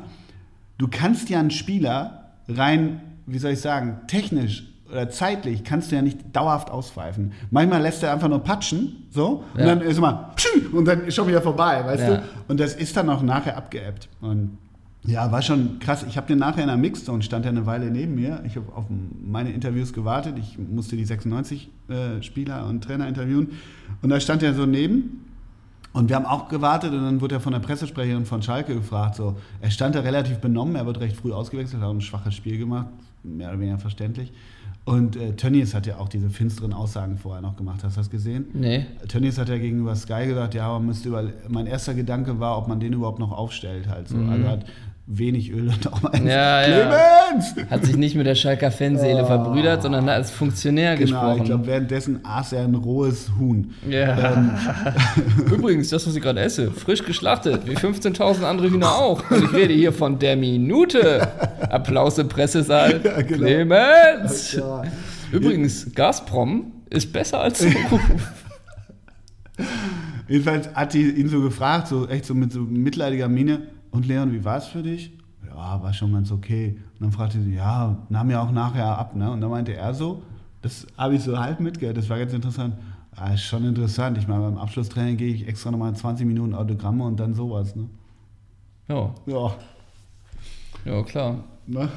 [0.78, 5.96] Du kannst ja einen Spieler rein, wie soll ich sagen, technisch oder zeitlich kannst du
[5.98, 7.34] ja nicht dauerhaft auspfeifen.
[7.52, 9.66] Manchmal lässt er einfach nur patschen, so, und Ja.
[9.68, 10.34] dann ist immer,
[10.74, 12.16] und dann ist schon wieder vorbei, weißt Ja.
[12.18, 12.24] du?
[12.48, 14.08] Und das ist dann auch nachher abgeebbt.
[14.22, 14.58] Und
[15.06, 16.06] Ja, war schon krass.
[16.08, 18.42] Ich habe den nachher in der Mixzone, stand er eine Weile neben mir.
[18.46, 18.86] Ich habe auf
[19.26, 20.36] meine Interviews gewartet.
[20.38, 23.52] Ich musste die 96 äh, Spieler und Trainer interviewen.
[24.02, 25.24] Und da stand er so neben.
[25.94, 29.16] Und wir haben auch gewartet und dann wurde er von der Pressesprecherin von Schalke gefragt.
[29.16, 32.60] So, er stand da relativ benommen, er wird recht früh ausgewechselt, hat ein schwaches Spiel
[32.60, 32.88] gemacht,
[33.24, 34.32] mehr oder weniger verständlich.
[34.88, 37.84] Und äh, Tönnies hat ja auch diese finsteren Aussagen vorher noch gemacht.
[37.84, 38.46] Hast du das gesehen?
[38.54, 38.86] Nee.
[39.10, 41.26] Tönnies hat ja gegenüber Sky gesagt, ja, man müsste über.
[41.50, 43.90] Mein erster Gedanke war, ob man den überhaupt noch aufstellt.
[43.90, 44.16] Halt so.
[44.16, 44.30] Mhm.
[44.30, 44.66] Also hat
[45.10, 47.56] wenig Öl und auch mal Ja, Clemens!
[47.72, 49.28] Hat sich nicht mit der Schalker Fanseele Oh.
[49.28, 51.44] verbrüdert, sondern hat als Funktionär Genau, ich gesprochen.
[51.46, 53.74] glaube, währenddessen aß er ein rohes Huhn.
[53.90, 54.34] Ja.
[54.34, 54.52] Ähm,
[55.54, 59.24] Übrigens, das, was ich gerade esse, frisch geschlachtet, wie 15.000 andere Hühner auch.
[59.32, 61.26] Und ich rede hier von der Minute.
[61.70, 63.00] Applaus im Pressesaal.
[63.04, 63.46] Ja, genau.
[63.46, 64.54] Clemens!
[64.54, 64.84] Ja.
[65.32, 67.68] Übrigens, Gazprom ist besser als du.
[70.28, 73.62] Jedenfalls hat die ihn so gefragt, so echt so mit so mitleidiger Miene.
[73.98, 75.12] Und Leon, wie war es für dich?
[75.44, 76.78] Ja, war schon ganz okay.
[76.94, 79.32] Und dann fragte sie, ja, nahm ja auch nachher ab, ne?
[79.32, 80.22] Und dann meinte er so,
[80.62, 82.76] das habe ich so halb mitgehört, das war ganz interessant.
[83.16, 84.20] Ah, ist schon interessant.
[84.20, 87.90] Ich meine, beim Abschlusstraining gehe ich extra nochmal 20 Minuten Autogramme und dann sowas, ne?
[88.88, 89.56] Ja, Ja,
[90.86, 91.44] ja klar.
[91.68, 91.90] Ne?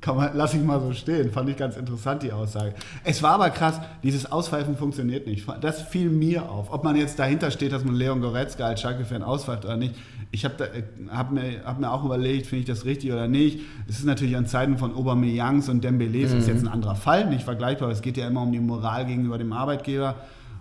[0.00, 1.30] Kann man, lass ich mal so stehen.
[1.30, 2.74] Fand ich ganz interessant, die Aussage.
[3.04, 5.46] Es war aber krass, dieses Auspfeifen funktioniert nicht.
[5.60, 6.72] Das fiel mir auf.
[6.72, 9.94] Ob man jetzt dahinter steht, dass man Leon Goretzka als Schalke-Fan auspfeift oder nicht.
[10.32, 10.68] Ich habe
[11.08, 13.60] hab mir, hab mir auch überlegt, finde ich das richtig oder nicht.
[13.88, 17.44] Es ist natürlich an Zeiten von Aubameyangs und Dembélés, ist jetzt ein anderer Fall, nicht
[17.44, 17.90] vergleichbar.
[17.90, 20.16] Es geht ja immer um die Moral gegenüber dem Arbeitgeber.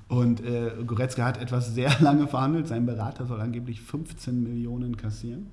[0.08, 2.68] Und äh, Goretzka hat etwas sehr lange verhandelt.
[2.68, 5.48] Sein Berater soll angeblich 15 Millionen kassieren.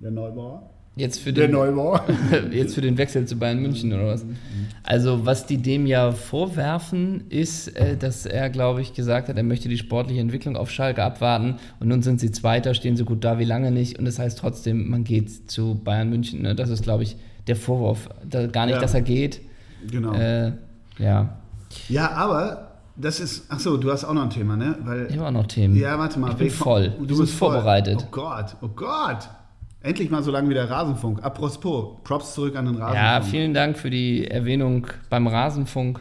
[0.00, 0.70] Der Neubauer.
[0.96, 2.04] Jetzt für Der den, Neubauer.
[2.52, 4.24] jetzt für den Wechsel zu Bayern München oder was?
[4.84, 9.42] Also, was die dem ja vorwerfen, ist, äh, dass er, glaube ich, gesagt hat, er
[9.42, 13.24] möchte die sportliche Entwicklung auf Schalke abwarten und nun sind sie Zweiter, stehen so gut
[13.24, 16.42] da wie lange nicht und das heißt trotzdem, man geht zu Bayern München.
[16.42, 16.54] Ne?
[16.54, 17.16] Das ist, glaube ich,
[17.48, 18.08] der Vorwurf.
[18.52, 18.80] Gar nicht, Ja.
[18.80, 19.40] dass er geht.
[19.90, 20.12] Genau.
[20.14, 20.52] Äh,
[20.98, 21.36] ja,
[21.88, 23.50] Ja, aber das ist.
[23.50, 24.76] Achso, du hast auch noch ein Thema, ne?
[24.84, 25.74] Weil, ich habe auch noch Themen.
[25.76, 26.30] ja, warte mal.
[26.30, 26.90] Ich bin voll.
[27.00, 27.50] Du bist voll.
[27.52, 27.98] vorbereitet.
[28.06, 29.28] Oh Gott, oh Gott.
[29.84, 31.22] Endlich mal so lange wie der Rasenfunk.
[31.22, 32.96] Apropos, Props zurück an den Rasenfunk.
[32.96, 36.00] Ja, vielen Dank für die Erwähnung beim Rasenfunk.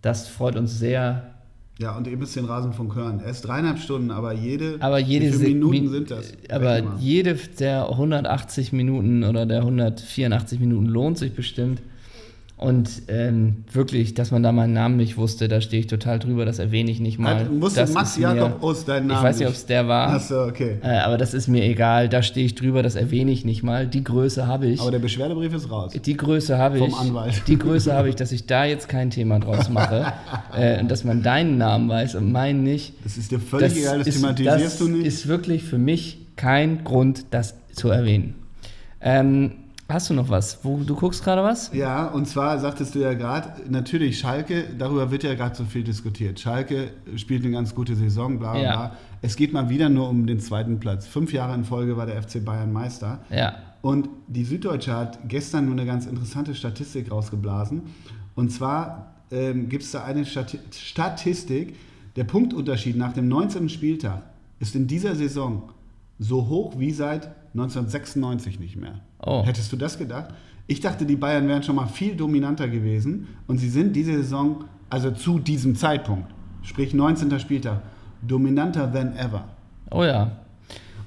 [0.00, 1.34] Das freut uns sehr.
[1.80, 3.18] Ja, und ihr müsst den Rasenfunk hören.
[3.18, 4.76] Er ist dreieinhalb Stunden, aber jede.
[4.78, 6.32] Aber jede wie viele Minuten Min- sind das?
[6.48, 11.82] Aber jede der 180 Minuten oder der 184 Minuten lohnt sich bestimmt.
[12.58, 16.46] Und ähm, wirklich, dass man da meinen Namen nicht wusste, da stehe ich total drüber,
[16.46, 17.40] das erwähne ich nicht mal.
[17.40, 19.86] Hat, musste Das Max ist Jakob Ost deinen Namen Ich weiß nicht, ob es der
[19.88, 20.78] war, Achso, okay.
[20.82, 22.08] äh, aber das ist mir egal.
[22.08, 23.86] Da stehe ich drüber, das erwähne ich nicht mal.
[23.86, 24.80] Die Größe habe ich.
[24.80, 25.92] Aber der Beschwerdebrief ist raus.
[25.92, 26.96] Die Größe habe Vom ich.
[26.96, 27.42] Anwalt.
[27.46, 30.14] Die Größe habe ich, dass ich da jetzt kein Thema draus mache.
[30.56, 32.94] äh, und dass man deinen Namen weiß und meinen nicht.
[33.04, 35.06] Das ist dir völlig egal, das thematisierst das du nicht.
[35.06, 38.34] ist wirklich für mich kein Grund, das zu erwähnen.
[39.02, 39.52] Ähm,
[39.88, 40.58] hast du noch was?
[40.62, 41.70] Wo, du guckst gerade was?
[41.72, 45.84] Ja, und zwar sagtest du ja gerade, natürlich Schalke, darüber wird ja gerade so viel
[45.84, 46.40] diskutiert.
[46.40, 48.72] Schalke spielt eine ganz gute Saison, bla bla Ja.
[48.76, 48.96] bla.
[49.22, 51.06] Es geht mal wieder nur um den zweiten Platz.
[51.06, 53.20] Fünf Jahre in Folge war der FC Bayern Meister.
[53.30, 53.54] Ja.
[53.82, 57.82] Und die Süddeutsche hat gestern nur eine ganz interessante Statistik rausgeblasen.
[58.34, 61.76] Und zwar ähm, gibt es da eine Stati Statistik,
[62.16, 63.68] der Punktunterschied nach dem 19.
[63.68, 64.22] Spieltag
[64.58, 65.70] ist in dieser Saison
[66.18, 69.00] so hoch wie seit 1996 nicht mehr.
[69.26, 69.44] Oh.
[69.44, 70.28] Hättest du das gedacht?
[70.68, 74.64] Ich dachte, die Bayern wären schon mal viel dominanter gewesen und sie sind diese Saison,
[74.88, 77.38] also zu diesem Zeitpunkt, sprich 19.
[77.40, 77.82] Spieltag,
[78.22, 79.44] dominanter than ever.
[79.90, 80.30] Oh ja.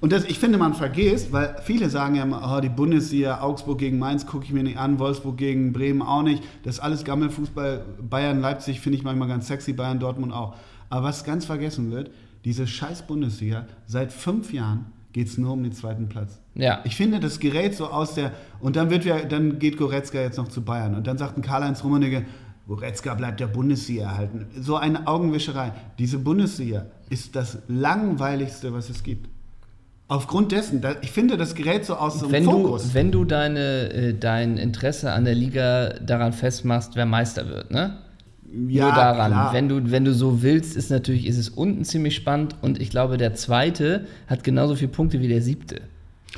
[0.01, 3.79] Und das, ich finde, man vergisst, weil viele sagen ja immer, oh, die Bundesliga, Augsburg
[3.79, 6.43] gegen Mainz gucke ich mir nicht an, Wolfsburg gegen Bremen auch nicht.
[6.63, 7.83] Das ist alles Gammelfußball.
[8.09, 10.55] Bayern, Leipzig finde ich manchmal ganz sexy, Bayern, Dortmund auch.
[10.89, 12.11] Aber was ganz vergessen wird,
[12.45, 16.39] diese scheiß Bundesliga, seit fünf Jahren geht es nur um den zweiten Platz.
[16.59, 16.81] Ja.
[16.83, 18.31] Ich finde, das gerät so aus der.
[18.59, 20.95] Und dann, wird wir, dann geht Goretzka jetzt noch zu Bayern.
[20.95, 22.25] Und dann sagt ein Karl-Heinz Rummenigge,
[22.67, 24.45] Goretzka bleibt der Bundesliga erhalten.
[24.59, 25.71] So eine Augenwischerei.
[25.97, 29.27] Diese Bundesliga ist das langweiligste, was es gibt.
[30.07, 32.93] Aufgrund dessen, da, ich finde, das gerät so aus einem Wenn du, Fokus.
[32.93, 37.97] wenn du deine, äh, dein Interesse an der Liga daran festmachst, wer Meister wird, ne?
[38.51, 39.31] Nur daran.
[39.31, 39.53] klar.
[39.53, 42.89] Wenn du, wenn du so willst, ist natürlich, ist es unten ziemlich spannend und ich
[42.89, 45.81] glaube, der zweite hat genauso viele Punkte wie der siebte.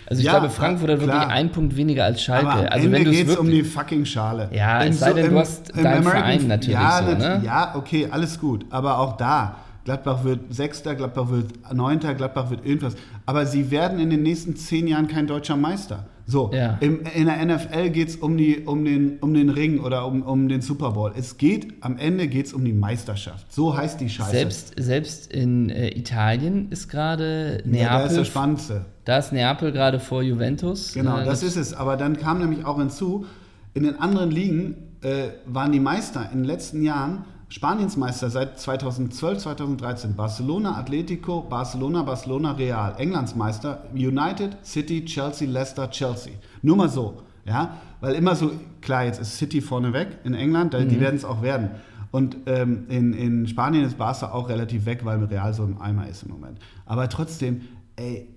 [0.06, 1.16] Also ich Ja, glaube, Frankfurt hat klar.
[1.22, 2.48] wirklich einen Punkt weniger als Schalke.
[2.48, 4.50] Aber am also Ende geht es um die fucking Schale.
[4.54, 7.42] Ja, es sei denn, du hast deinen Verein natürlich ja, so, ne?
[7.46, 8.66] Ja, okay, alles gut.
[8.70, 12.96] Aber auch da, Gladbach wird Sechster, Gladbach wird Neunter, Gladbach wird irgendwas.
[13.26, 16.06] Aber sie werden in den nächsten zehn Jahren kein deutscher Meister.
[16.28, 16.78] So, Ja.
[16.80, 20.22] im, in der NFL geht es um, die, um, den, um den Ring oder um,
[20.22, 21.12] um den Super Bowl.
[21.18, 23.52] Es geht, am Ende geht es um die Meisterschaft.
[23.52, 24.32] So heißt die Scheiße.
[24.32, 28.86] Selbst, selbst in äh, Italien ist gerade ja, da ist Neapel, das Spannendste.
[29.06, 30.94] Da ist Neapel gerade vor Juventus.
[30.94, 31.74] Genau, Äh, das ist es.
[31.74, 33.26] Aber dann kam nämlich auch hinzu,
[33.74, 38.60] in den anderen Ligen äh, waren die Meister in den letzten Jahren Spaniens Meister seit
[38.60, 40.16] 2012, 2013.
[40.16, 42.96] Barcelona, Atletico, Barcelona, Barcelona, Real.
[42.98, 46.34] Englands Meister, United, City, Chelsea, Leicester, Chelsea.
[46.62, 47.24] Nur mal so.
[47.44, 51.42] Ja, weil immer so, klar, jetzt ist City vorneweg in England, die werden es auch
[51.42, 51.72] werden.
[52.12, 56.08] Und ähm, in, in Spanien ist Barca auch relativ weg, weil Real so im Eimer
[56.08, 56.60] ist im Moment.
[56.86, 57.62] Aber trotzdem,
[57.96, 58.28] ey,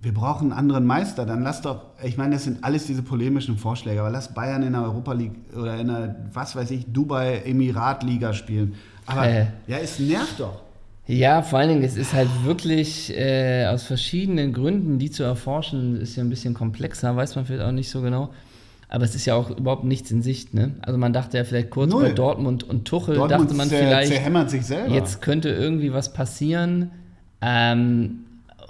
[0.00, 3.58] wir brauchen einen anderen Meister, dann lass doch, ich meine, das sind alles diese polemischen
[3.58, 7.42] Vorschläge, aber lass Bayern in der Europa League oder in der, was weiß ich, Dubai
[7.44, 8.74] Emirat Liga spielen.
[9.06, 9.46] Aber Äh.
[9.66, 10.62] ja, es nervt doch.
[11.08, 16.00] Ja, vor allen Dingen, es ist halt wirklich äh, aus verschiedenen Gründen, die zu erforschen,
[16.00, 18.30] ist ja ein bisschen komplexer, weiß man vielleicht auch nicht so genau.
[18.90, 20.72] Aber es ist ja auch überhaupt nichts in Sicht, ne?
[20.82, 22.04] Also man dachte ja vielleicht kurz Null.
[22.04, 24.94] bei Dortmund und Tuchel, Dortmund dachte man vielleicht, sich selber.
[24.94, 26.90] jetzt könnte irgendwie was passieren.
[27.40, 28.20] Ähm,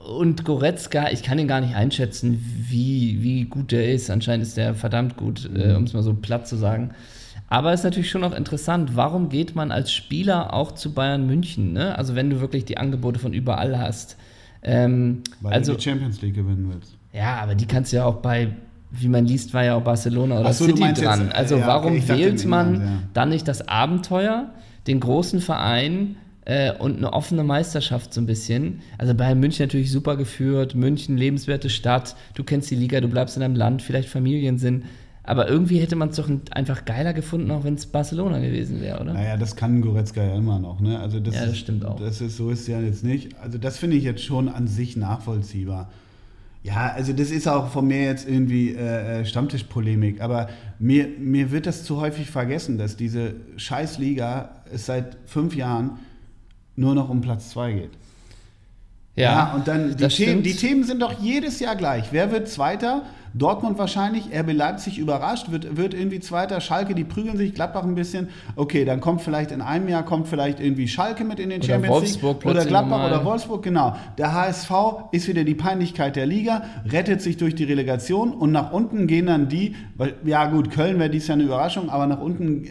[0.09, 4.11] und Goretzka, ich kann ihn gar nicht einschätzen, wie, wie gut der ist.
[4.11, 6.91] Anscheinend ist der verdammt gut, äh, um es mal so platt zu sagen.
[7.51, 11.27] Aber es ist natürlich schon auch interessant, warum geht man als Spieler auch zu Bayern
[11.27, 11.73] München?
[11.73, 11.97] Ne?
[11.97, 14.17] Also wenn du wirklich die Angebote von überall hast.
[14.63, 16.97] Ähm, weil also, du die Champions League gewinnen willst.
[17.13, 18.49] ja, aber die kannst du ja auch bei,
[18.91, 21.21] wie man liest, war ja auch Barcelona oder so, City dran.
[21.21, 23.09] jetzt, äh, also ja, okay, warum dachte wählt man England, ja.
[23.15, 24.51] dann nicht das Abenteuer,
[24.87, 26.17] den großen Verein
[26.49, 28.81] äh, und eine offene Meisterschaft so ein bisschen?
[28.97, 33.37] Also Bayern München natürlich super geführt, München lebenswerte Stadt, du kennst die Liga, du bleibst
[33.37, 34.85] in deinem Land, vielleicht Familiensinn.
[35.23, 38.99] Aber irgendwie hätte man es doch einfach geiler gefunden, auch wenn es Barcelona gewesen wäre,
[38.99, 39.13] oder?
[39.13, 40.81] Naja, das kann Goretzka ja immer noch.
[40.81, 40.99] Ne?
[40.99, 42.01] Also das Ja, das ist, stimmt auch.
[42.01, 43.39] Das ist, so ist es ja jetzt nicht.
[43.39, 45.91] Also das finde ich jetzt schon an sich nachvollziehbar.
[46.63, 51.51] Ja, also das ist auch von mir jetzt irgendwie äh, äh, Stammtischpolemik, aber mir, mir
[51.51, 55.99] wird das zu häufig vergessen, dass diese Scheißliga es seit fünf Jahren
[56.79, 57.91] nur noch um Platz zwei geht.
[59.17, 62.13] Ja, und dann die Themen, die Themen sind doch jedes Jahr gleich.
[62.13, 63.03] Wer wird Zweiter?
[63.35, 67.95] Dortmund wahrscheinlich, RB Leipzig überrascht, wird, wird irgendwie Zweiter, Schalke, die prügeln sich, Gladbach ein
[67.95, 68.29] bisschen.
[68.57, 71.69] Okay, dann kommt vielleicht in einem Jahr kommt vielleicht irgendwie Schalke mit in den Oder
[71.69, 73.97] Champions Wolfsburg League oder Gladbach oder Wolfsburg, genau.
[74.17, 74.71] Der HSV
[75.13, 79.27] ist wieder die Peinlichkeit der Liga, rettet sich durch die Relegation und nach unten gehen
[79.27, 82.71] dann die, weil, ja gut, Köln wäre dies Jahr eine Überraschung, aber nach unten, äh,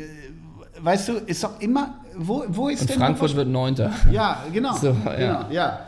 [0.82, 3.91] weißt du, ist doch immer, wo, wo ist Und denn Frankfurt wird Neunter.
[4.12, 4.73] ja, genau.
[4.75, 5.15] So, ja.
[5.15, 5.80] genau ja.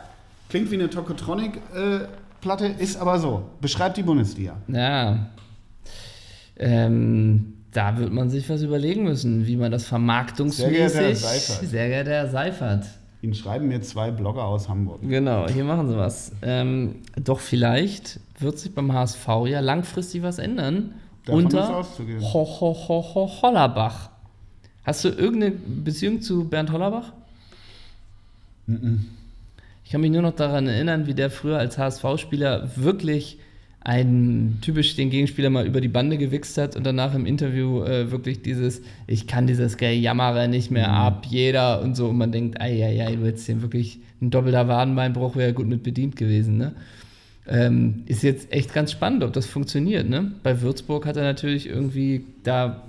[0.48, 3.44] Klingt wie eine Tokotronic-Platte, ist aber so.
[3.60, 4.56] Beschreibt die Bundesliga.
[4.68, 5.26] Ja.
[6.56, 10.70] Ähm, da wird man sich was überlegen müssen, wie man das vermarktungsmäßig.
[10.70, 11.68] Sehr geehrter Herr Seifert.
[11.68, 12.86] Sehr geehrter Herr Seifert.
[13.22, 15.00] Ihnen schreiben mir zwei Blogger aus Hamburg.
[15.02, 16.32] Genau, hier machen sie was.
[16.42, 20.94] Ähm, doch vielleicht wird sich beim HSV ja langfristig was ändern.
[21.26, 21.68] Davon unter.
[21.78, 21.84] Ho,
[22.32, 24.09] ho, ho, ho, Hollerbach.
[24.84, 27.12] Hast du irgendeine Beziehung zu Bernd Hollerbach?
[29.84, 33.38] Ich kann mich nur noch daran erinnern, wie der früher als HSV-Spieler wirklich
[33.82, 38.10] einen typisch den Gegenspieler mal über die Bande gewichst hat und danach im Interview äh,
[38.10, 42.08] wirklich dieses, ich kann dieses Jammere nicht mehr ab, jeder und so.
[42.08, 45.66] Und man denkt, ei, ei, ei, du hättest hier wirklich ein doppelter Wadenbeinbruch wäre gut
[45.66, 46.58] mit bedient gewesen.
[46.58, 46.72] Ne?
[47.48, 50.08] Ähm, ist jetzt echt ganz spannend, ob das funktioniert.
[50.08, 50.32] Ne?
[50.42, 52.82] Bei Würzburg hat er natürlich irgendwie da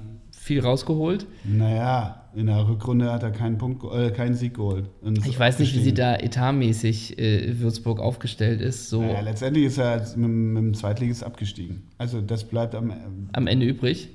[0.51, 1.27] viel rausgeholt.
[1.45, 4.89] Naja, in der Rückrunde hat er keinen, Punkt, äh, keinen Sieg geholt.
[5.25, 8.89] Ich weiß nicht, wie sie da etatmäßig äh, Würzburg aufgestellt ist.
[8.89, 11.83] So Naja, letztendlich ist er mit, mit dem Zweitligist abgestiegen.
[11.97, 12.91] Also das bleibt am,
[13.31, 14.09] am Ende übrig.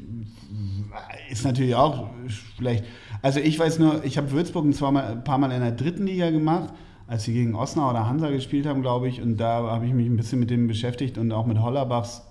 [1.30, 2.10] Ist natürlich auch
[2.58, 2.84] schlecht.
[3.22, 6.06] Also ich weiß nur, ich habe Würzburg ein, zweimal, ein paar Mal in der dritten
[6.06, 6.74] Liga gemacht,
[7.06, 9.22] als sie gegen Osnabrück oder Hansa gespielt haben, glaube ich.
[9.22, 12.28] Und da habe ich mich ein bisschen mit dem beschäftigt und auch mit Hollerbachs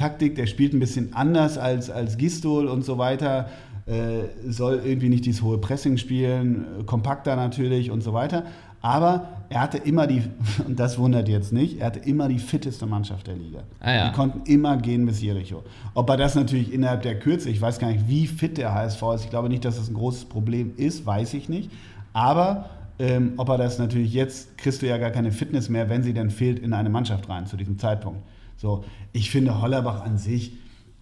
[0.00, 0.34] Spieltaktik.
[0.34, 3.48] Der spielt ein bisschen anders als, als Gistol und so weiter.
[3.86, 8.44] Äh, soll irgendwie nicht dieses hohe Pressing spielen, äh, kompakter natürlich und so weiter.
[8.82, 10.22] Aber er hatte immer die,
[10.66, 13.64] und das wundert jetzt nicht, er hatte immer die fitteste Mannschaft der Liga.
[13.80, 14.08] Ah ja.
[14.08, 15.64] Die konnten immer gehen bis Jericho.
[15.94, 19.02] Ob er das natürlich innerhalb der Kürze, ich weiß gar nicht, wie fit der HSV
[19.14, 21.70] ist, ich glaube nicht, dass das ein großes Problem ist, weiß ich nicht.
[22.12, 26.02] Aber ähm, ob er das natürlich jetzt, kriegst du ja gar keine Fitness mehr, wenn
[26.02, 28.20] sie dann fehlt, in eine Mannschaft rein zu diesem Zeitpunkt.
[28.60, 30.52] So, ich finde Hollerbach an sich,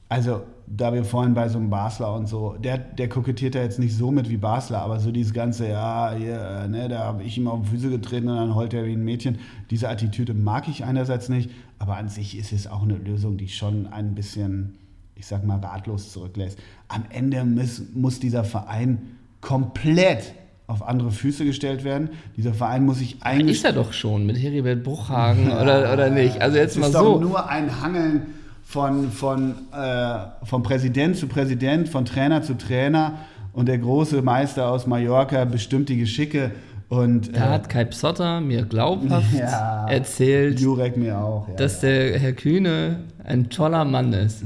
[0.09, 3.81] also da wir vorhin bei so einem Basler und so, der, der kokettiert da jetzt
[3.81, 7.37] nicht so mit wie Basler, aber so dieses ganze, ja, hier, ne, da habe ich
[7.37, 9.41] ihm auf die Füße getreten und dann heult er wie ein Mädchen.
[9.71, 13.49] Diese Attitüde mag ich einerseits nicht, aber an sich ist es auch eine Lösung, die
[13.49, 14.79] schon ein bisschen,
[15.17, 16.61] ich sag mal, ratlos zurücklässt.
[16.87, 20.33] Am Ende muss, muss dieser Verein komplett
[20.69, 22.11] auf andere Füße gestellt werden.
[22.37, 23.57] Dieser Verein muss sich eigentlich.
[23.57, 26.41] Ist er doch schon mit Heribert Bruchhagen oder, oder nicht?
[26.41, 27.15] Also jetzt es mal ist so.
[27.15, 28.23] doch nur ein Hangeln
[28.63, 33.15] von, von, äh, von Präsident zu Präsident, von Trainer zu Trainer
[33.55, 36.51] und der große Meister aus Mallorca bestimmt die Geschicke
[36.91, 39.87] und Da hat Kai Psotter mir glaubhaft Ja.
[39.89, 41.49] erzählt, Jurek mir auch.
[41.49, 44.43] Ja, dass der Herr Kühne ein toller Mann ist.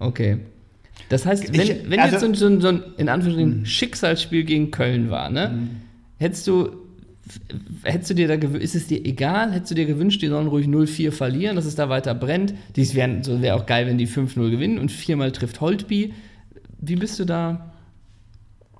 [0.00, 0.38] Okay.
[1.08, 3.66] Das heißt, wenn, Ich- wenn also- jetzt so, ein- so, ein- so ein in Anführungsstrichen
[3.66, 5.68] Schicksalsspiel gegen Köln war, ne?
[6.18, 6.68] Hättest du,
[7.84, 10.66] hättest du dir da ist es dir egal, hättest du dir gewünscht, die sollen ruhig
[10.66, 12.54] 0-4 verlieren, dass es da weiter brennt?
[12.76, 16.12] Dies wäre so wäre auch geil, wenn die 5-0 gewinnen und viermal trifft Holtby.
[16.80, 17.72] Wie bist du da?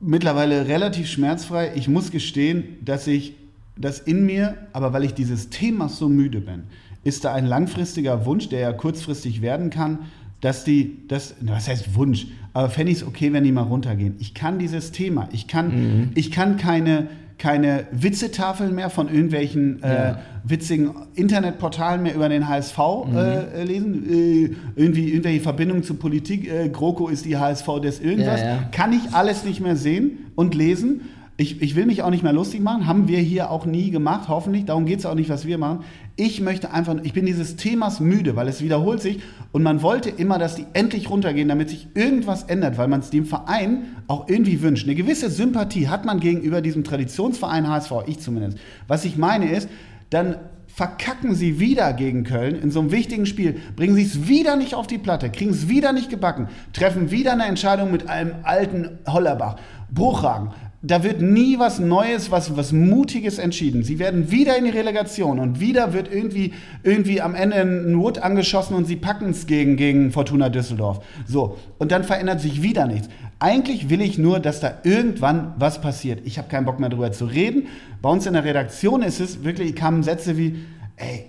[0.02, 1.72] mittlerweile relativ schmerzfrei.
[1.74, 3.34] Ich muss gestehen, dass ich
[3.76, 6.62] das in mir, aber weil ich dieses Themas so müde bin,
[7.04, 9.98] ist da ein langfristiger Wunsch, der ja kurzfristig werden kann,
[10.40, 14.14] dass die, das, was heißt Wunsch, aber fände ich es okay, wenn die mal runtergehen.
[14.18, 19.94] Ich kann dieses Thema, ich kann, ich kann keine, keine Witzetafeln mehr von irgendwelchen äh,
[19.94, 20.18] Ja.
[20.44, 22.78] witzigen Internetportalen mehr über den HSV
[23.14, 28.40] äh, lesen, äh, irgendwie irgendwelche Verbindungen zur Politik, äh, GroKo ist die HSV des irgendwas,
[28.40, 28.62] Ja, ja.
[28.72, 31.02] kann ich alles nicht mehr sehen und lesen.
[31.40, 34.28] Ich, ich will mich auch nicht mehr lustig machen, haben wir hier auch nie gemacht,
[34.28, 34.66] hoffentlich.
[34.66, 35.84] Darum geht es auch nicht, was wir machen.
[36.14, 40.10] Ich möchte einfach, ich bin dieses Themas müde, weil es wiederholt sich und man wollte
[40.10, 44.28] immer, dass die endlich runtergehen, damit sich irgendwas ändert, weil man es dem Verein auch
[44.28, 44.84] irgendwie wünscht.
[44.84, 48.58] Eine gewisse Sympathie hat man gegenüber diesem Traditionsverein HSV, ich zumindest.
[48.86, 49.70] Was ich meine ist,
[50.10, 54.56] dann verkacken sie wieder gegen Köln in so einem wichtigen Spiel, bringen sie es wieder
[54.56, 58.34] nicht auf die Platte, kriegen es wieder nicht gebacken, treffen wieder eine Entscheidung mit einem
[58.42, 59.56] alten Hollerbach,
[59.90, 60.50] Bruchhagen.
[60.82, 63.82] Da wird nie was Neues, was, was Mutiges entschieden.
[63.82, 68.18] Sie werden wieder in die Relegation und wieder wird irgendwie, irgendwie am Ende ein Wood
[68.18, 71.04] angeschossen und sie packen es gegen, gegen Fortuna Düsseldorf.
[71.26, 73.10] So, und dann verändert sich wieder nichts.
[73.38, 76.20] Eigentlich will ich nur, dass da irgendwann was passiert.
[76.24, 77.68] Ich habe keinen Bock mehr darüber zu reden.
[78.00, 80.60] Bei uns in der Redaktion ist es wirklich, kamen Sätze wie,
[80.96, 81.26] ey,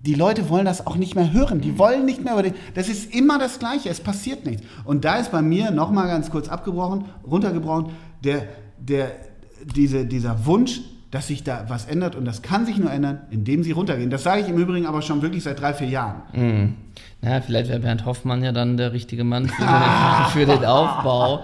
[0.00, 1.60] die Leute wollen das auch nicht mehr hören.
[1.60, 2.54] Die wollen nicht mehr über den.
[2.74, 3.90] Das ist immer das Gleiche.
[3.90, 4.62] Es passiert nichts.
[4.84, 7.90] Und da ist bei mir nochmal ganz kurz abgebrochen, runtergebrochen,
[8.24, 8.48] der,
[8.80, 9.12] der,
[9.76, 12.14] diese, dieser Wunsch, dass sich da was ändert.
[12.14, 14.10] Und das kann sich nur ändern, indem sie runtergehen.
[14.10, 16.22] Das sage ich im Übrigen aber schon wirklich seit drei, vier Jahren.
[16.32, 16.74] Hm.
[17.22, 19.66] Naja, vielleicht wäre Bernd Hoffmann ja dann der richtige Mann für den,
[20.32, 21.40] für den Aufbau.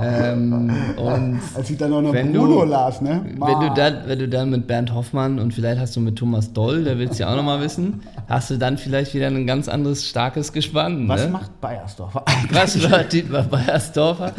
[0.00, 3.22] ähm, und Als ich dann auch noch Wenn Bruno du- las, ne?
[3.26, 6.52] wenn du, dann, wenn du dann mit Bernd Hoffmann und vielleicht hast du mit Thomas
[6.52, 9.68] Doll, der will es ja auch nochmal wissen, hast du dann vielleicht wieder ein ganz
[9.68, 11.08] anderes, starkes Gespann.
[11.08, 11.30] was ne?
[11.32, 14.32] macht Bayersdorfer Was war Dietmar Beiersdorfer?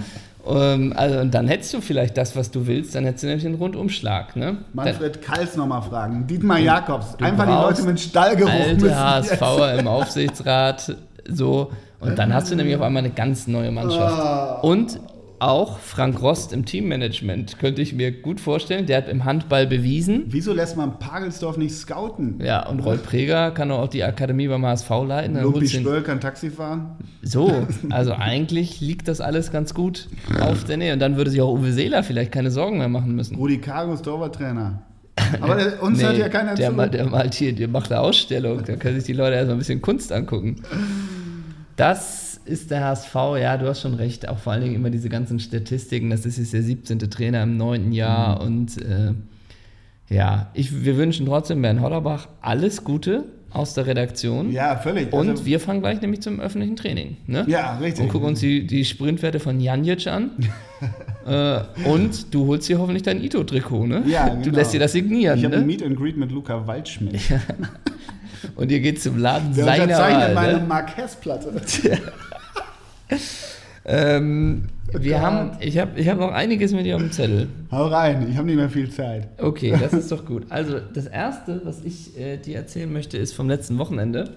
[0.48, 3.44] Ähm, also, und dann hättest du vielleicht das, was du willst, dann hättest du nämlich
[3.44, 4.36] den Rundumschlag.
[4.36, 4.58] Ne?
[4.74, 6.26] Manfred Kals nochmal fragen.
[6.28, 7.16] Dietmar Jakobs.
[7.22, 8.96] Einfach die Leute mit Stallgeruch alte.
[8.96, 10.96] HSVer im Aufsichtsrat,
[11.28, 11.72] so.
[12.00, 14.64] Und dann hast du nämlich auf einmal eine ganz neue Mannschaft.
[14.64, 15.00] Und
[15.42, 18.86] auch Frank Rost im Teammanagement könnte ich mir gut vorstellen.
[18.86, 20.26] Der hat im Handball bewiesen.
[20.28, 22.40] Wieso lässt man Pagelsdorf nicht scouten?
[22.44, 25.42] Ja, und Roy Preger kann auch die Akademie beim HSV leiten.
[25.42, 26.92] Lumpi Spöll kann Taxi fahren.
[27.24, 30.08] So, also eigentlich liegt das alles ganz gut
[30.40, 30.94] auf der Nähe.
[30.94, 33.36] Und dann würde sich auch Uwe Seeler vielleicht keine Sorgen mehr machen müssen.
[33.36, 34.84] Rudi Kargus, Torwarttrainer.
[35.42, 36.76] Aber der, uns Nee, hört ja keiner der, zu.
[36.76, 39.60] mal- der malt hier, der macht eine Ausstellung, da können sich die Leute erstmal ein
[39.60, 40.58] bisschen Kunst angucken.
[41.76, 45.10] Das ist der HSV, ja, du hast schon recht, auch vor allen Dingen immer diese
[45.10, 47.00] ganzen Statistiken, das ist jetzt der 17.
[47.10, 48.48] Trainer im neunten Jahr Mhm.
[48.48, 49.14] und äh,
[50.14, 55.12] ja, ich, wir wünschen trotzdem Bernd Hollerbach alles Gute aus der Redaktion ja, völlig.
[55.12, 57.18] und Also- wir fangen gleich nämlich zum öffentlichen Training.
[57.28, 57.46] Ne?
[57.48, 58.04] ja, richtig.
[58.04, 60.32] Und gucken uns die, die Sprintwerte von Janjic an.
[61.28, 64.04] äh, und du holst dir hoffentlich dein Ito-Trikot, ne?
[64.08, 64.58] Ja, Du genau.
[64.58, 65.66] lässt dir das signieren, ich habe ein ne?
[65.68, 67.20] Meet and Greet mit Luca Waldschmidt.
[68.56, 70.34] Und ihr geht zum Laden Der seiner Wahl.
[70.34, 70.66] meine Ne?
[70.68, 71.54] Marquez-Platte.
[73.84, 75.22] Ähm, wir Gott.
[75.22, 77.48] haben, ich habe ich hab noch einiges mit dir auf dem Zettel.
[77.72, 79.28] Hau rein, ich habe nicht mehr viel Zeit.
[79.40, 80.44] Okay, das ist doch gut.
[80.50, 84.32] Also das Erste, was ich äh, dir erzählen möchte, ist vom letzten Wochenende.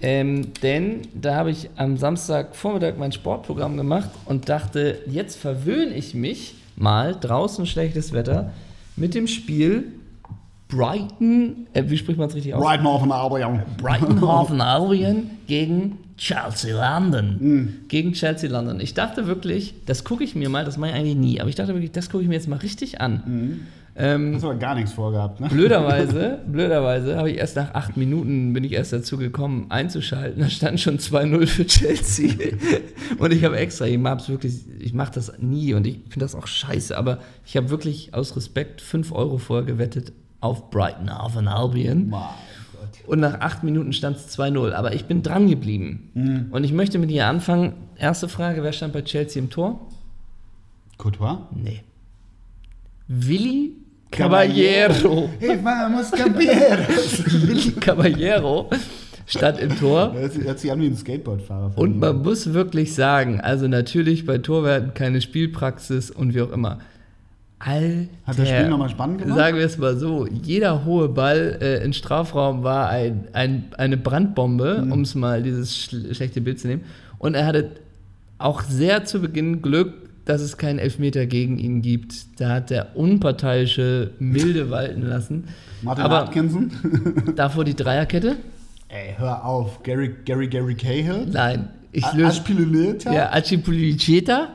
[0.00, 6.14] Ähm, denn da habe ich am Samstagvormittag mein Sportprogramm gemacht und dachte, jetzt verwöhne ich
[6.14, 8.52] mich mal, draußen schlechtes Wetter,
[8.96, 9.92] mit dem Spiel
[10.68, 12.64] Brighton, äh, wie spricht man es richtig aus?
[12.64, 13.60] Right more von Albion.
[13.76, 17.86] Brighton Hove Albion gegen Chelsea London.
[17.88, 18.78] Gegen Chelsea London.
[18.78, 21.56] Ich dachte wirklich, das gucke ich mir mal, das mache ich eigentlich nie, aber ich
[21.56, 23.66] dachte wirklich, das gucke ich mir jetzt mal richtig an.
[23.96, 25.48] Ähm, Hast aber gar nichts vorgehabt, ne?
[25.48, 30.42] blöderweise, blöderweise habe ich erst nach acht Minuten bin ich erst dazu gekommen einzuschalten.
[30.42, 32.34] Da stand schon 2-0 für Chelsea.
[33.18, 36.34] und ich habe extra, ich mache wirklich, ich mache das nie und ich finde das
[36.34, 41.50] auch scheiße, aber ich habe wirklich aus Respekt 5 Euro vorher gewettet auf Brighton Hove
[41.50, 42.10] Albion.
[42.10, 42.20] Gott.
[43.10, 44.70] Und nach acht Minuten stand es 2-0.
[44.70, 46.48] Aber ich bin dran geblieben.
[46.52, 47.72] Und ich möchte mit dir anfangen.
[47.96, 49.80] Erste Frage: Wer stand bei Chelsea im Tor?
[50.96, 51.38] Courtois?
[51.50, 51.82] Nee.
[53.08, 53.72] Willi
[54.12, 55.28] Caballero.
[55.40, 57.24] Hey, vamos, Caballeros.
[57.48, 58.70] Willi Caballero
[59.26, 60.14] stand im Tor.
[60.14, 61.76] Das hört sich an wie ein Skateboardfahrer.
[61.76, 66.78] Und man muss wirklich sagen, also natürlich bei Torwerten keine Spielpraxis und wie auch immer.
[67.62, 69.36] Alter, Hat das Spiel nochmal spannend gemacht?
[69.38, 73.96] Sagen wir es mal so, jeder hohe Ball äh, in Strafraum war ein, ein, eine
[73.98, 74.92] Brandbombe, Mhm.
[74.92, 76.82] um es mal dieses schl schlechte Bild zu nehmen.
[77.18, 77.70] Und er hatte
[78.38, 79.92] auch sehr zu Beginn Glück,
[80.24, 82.40] dass es keinen Elfmeter gegen ihn gibt.
[82.40, 85.44] Da hat der unparteiische Milde walten lassen.
[85.82, 86.70] Martin Aber Atkinson?
[87.36, 88.36] davor die Dreierkette?
[88.88, 89.82] Ey, hör auf.
[89.82, 91.26] Gary, Gary, Gary Cahill?
[91.30, 92.26] Nein, ich löse.
[92.28, 93.12] Aspilicueta?
[93.12, 94.48] Ja, Acipuliceta?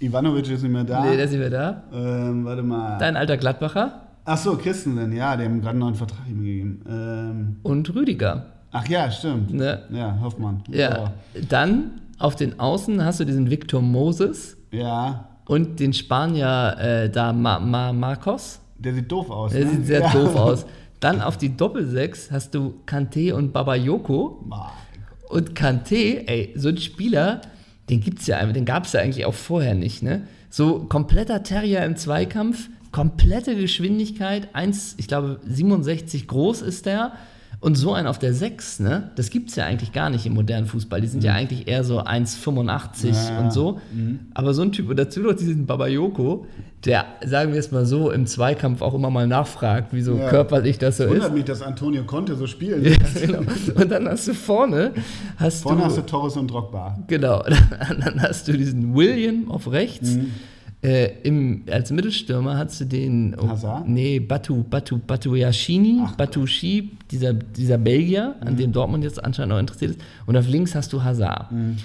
[0.00, 1.04] Ivanovic ist nicht mehr da.
[1.04, 1.82] Nee, der ist nicht mehr da.
[1.92, 2.98] ähm, warte mal.
[2.98, 6.82] Dein alter Gladbacher Ach so, Christensen, ja, die haben gerade einen neuen Vertrag ihm gegeben.
[6.86, 8.44] Ähm, und Rüdiger.
[8.72, 9.54] ach ja, stimmt.
[9.54, 9.80] Ne?
[9.90, 10.62] Ja, Hoffmann.
[10.68, 11.12] Ja.
[11.48, 17.32] Dann auf den Außen hast du diesen Victor Moses Ja, und den Spanier äh, da
[17.32, 18.60] Ma Ma Marcos.
[18.76, 19.52] der sieht doof aus.
[19.52, 19.70] Der ne?
[19.70, 20.12] sieht sehr ja.
[20.12, 20.66] doof aus.
[21.00, 24.44] Dann auf die Doppelsechs hast du Kante und Babayoko.
[24.46, 24.60] Mein
[25.30, 25.94] Und Kante,
[26.28, 27.40] ey, so ein Spieler,
[27.88, 30.22] den gibt's ja, den gab es ja eigentlich auch vorher nicht, ne?
[30.50, 37.12] So kompletter Terrier im Zweikampf, komplette Geschwindigkeit, 1, ich glaube 67 groß ist der
[37.60, 39.10] und so ein auf der 6, ne?
[39.16, 41.00] Das gibt's ja eigentlich gar nicht im modernen Fußball.
[41.00, 43.12] Die sind ja eigentlich eher so 1,85 Mhm.
[43.12, 43.80] Ja, und so.
[44.34, 46.46] Aber so ein Typ, und dazu noch diesen Babayoko,
[46.84, 50.28] der, sagen wir es mal so, im Zweikampf auch immer mal nachfragt, wie so Ja.
[50.28, 51.10] körperlich das so ist.
[51.10, 53.40] Wundert mich, dass Antonio Conte so spielen Ja, genau.
[53.74, 54.92] Und dann hast du vorne,
[55.36, 56.96] hast Vorne du, hast du Torres und Drogba.
[57.08, 57.42] genau,
[58.00, 60.10] dann hast du diesen William auf rechts.
[60.14, 60.30] Mhm.
[60.80, 63.88] Äh, im, als Mittelstürmer hast du den, oh, Hazard?
[63.88, 66.14] nee, Batu, Batu, Batu Yashini, Ach.
[66.14, 68.56] Batu Shi, dieser, dieser Belgier, an Mhm.
[68.58, 70.00] dem Dortmund jetzt anscheinend auch interessiert ist.
[70.26, 71.50] Und auf links hast du Hazard.
[71.50, 71.78] Mhm.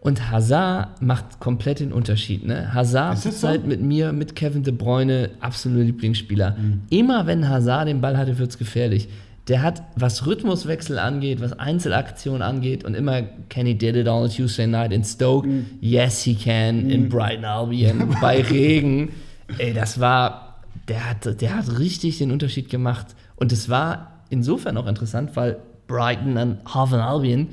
[0.00, 2.44] Und Hazard macht komplett den Unterschied.
[2.46, 2.72] Ne?
[2.74, 3.66] Hazard Ist das zurzeit so?
[3.68, 6.56] mit mir, mit Kevin De Bruyne, absoluter Lieblingsspieler.
[6.58, 6.80] Mhm.
[6.90, 9.08] Immer wenn Hazard den Ball hatte, wird es gefährlich.
[9.50, 13.20] Der hat, was Rhythmuswechsel angeht, was Einzelaktionen angeht, und immer
[13.50, 15.46] Kenny did it on a Tuesday night in Stoke.
[15.46, 15.66] Mhm.
[15.80, 19.10] Yes, he can in Brighton Albion bei Regen.
[19.58, 23.08] Ey, das war, der hat, der hat richtig den Unterschied gemacht.
[23.36, 27.48] Und es war insofern auch interessant, weil Brighton und Haven Albion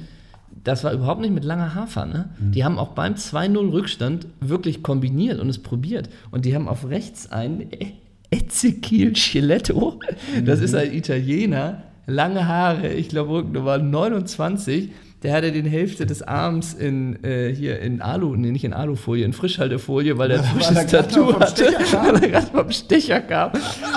[0.63, 2.05] das war überhaupt nicht mit langer Hafer.
[2.05, 2.29] Ne?
[2.39, 6.09] Die haben auch beim 2-0 Rückstand wirklich kombiniert und es probiert.
[6.29, 7.93] Und die haben auf rechts einen E-
[8.31, 9.99] Ezequiel Sciletto.
[10.43, 14.89] Das ist ein Italiener, lange Haare, ich glaube Rückennummer 29.
[15.23, 19.25] Der hatte den Hälfte des Arms in, äh, hier in Alu, nee, nicht in Alufolie,
[19.25, 23.51] in Frischhaltefolie, weil der frisches Tattoo hatte, weil er gerade vom Stecher kam.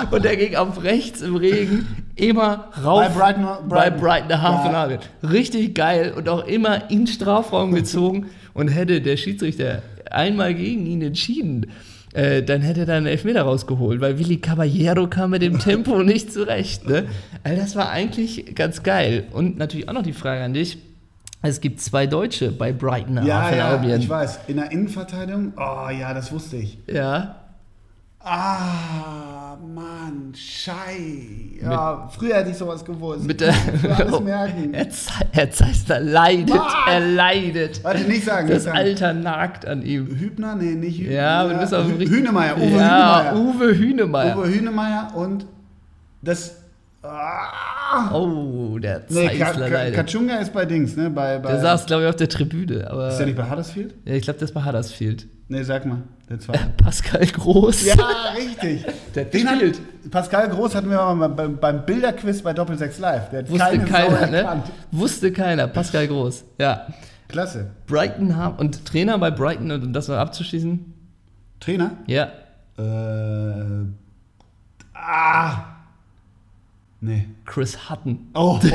[0.09, 3.99] Und der ging auf rechts im Regen immer rauf Bei Brighton- bei Brighton.
[3.99, 4.71] Brighton Hafen
[5.23, 5.29] Ja.
[5.29, 11.03] Richtig geil und auch immer in Strafraum gezogen und hätte der Schiedsrichter einmal gegen ihn
[11.03, 11.67] entschieden,
[12.13, 16.03] äh, dann hätte er dann einen Elfmeter rausgeholt, weil Willi Caballero kam mit dem Tempo
[16.03, 16.87] nicht zurecht.
[16.87, 17.05] Ne?
[17.43, 19.25] Also das war eigentlich ganz geil.
[19.31, 20.77] Und natürlich auch noch die Frage an dich.
[21.43, 24.41] Es gibt zwei Deutsche bei Brighton Ja, ja, ich weiß.
[24.47, 25.53] In der Innenverteidigung?
[25.57, 26.77] Oh ja, das wusste ich.
[26.85, 27.40] Ja,
[28.23, 31.57] Ah, Mann, Schei.
[31.61, 33.23] Ja, früher hätte ich sowas gewusst.
[33.25, 33.53] mit der,
[33.97, 34.73] alles merken.
[34.73, 34.87] Herr,
[35.31, 36.61] Herr Zeissler leidet, Mann!
[36.87, 37.83] er leidet.
[37.83, 38.47] Warte, nicht sagen.
[38.47, 38.77] Das nicht sagen.
[38.77, 40.07] Alter nagt an ihm.
[40.07, 40.55] Hübner?
[40.55, 41.13] Nee, nicht Hübner.
[41.13, 43.35] Ja, du bist auf dem richtigen- Hühnemeier, Uwe ja, Hühnemeier.
[43.55, 44.37] Uwe Hühnemeier.
[44.37, 45.45] Uwe Hühnemeier und
[46.21, 46.57] das.
[47.03, 49.95] Ah, Oh, der nee, Zeissler Ka leidet.
[49.95, 51.09] Kachunga ist bei Dings, ne?
[51.09, 52.87] Bei, bei, Der saß, glaube ich, auf der Tribüne.
[52.91, 53.95] Aber ist der nicht bei Huddersfield?
[54.05, 55.25] ja, ich glaube, das war Huddersfield.
[55.51, 55.97] Nee, sag mal.
[56.29, 56.69] Der zweite.
[56.77, 57.85] Pascal Groß.
[57.85, 57.95] ja,
[58.37, 58.85] richtig.
[59.15, 60.09] Der hat Den hat, gespielt.
[60.09, 63.31] Pascal Groß hatten wir mal beim, beim Bilderquiz bei Doppelsechs Live.
[63.31, 64.37] Der hat Wusste keiner, ne?
[64.37, 64.71] erkannt.
[64.91, 65.67] Wusste keiner.
[65.67, 66.45] Pascal Groß.
[66.57, 66.87] Ja.
[67.27, 67.69] Klasse.
[67.85, 70.93] Brighton haben und Trainer bei Brighton, um das noch abzuschließen.
[71.59, 71.97] Trainer?
[72.07, 72.31] Ja.
[72.77, 73.87] Äh.
[74.93, 75.65] Ah!
[77.01, 77.27] Nee.
[77.43, 78.29] Chris Hutton.
[78.35, 78.59] Oh, oh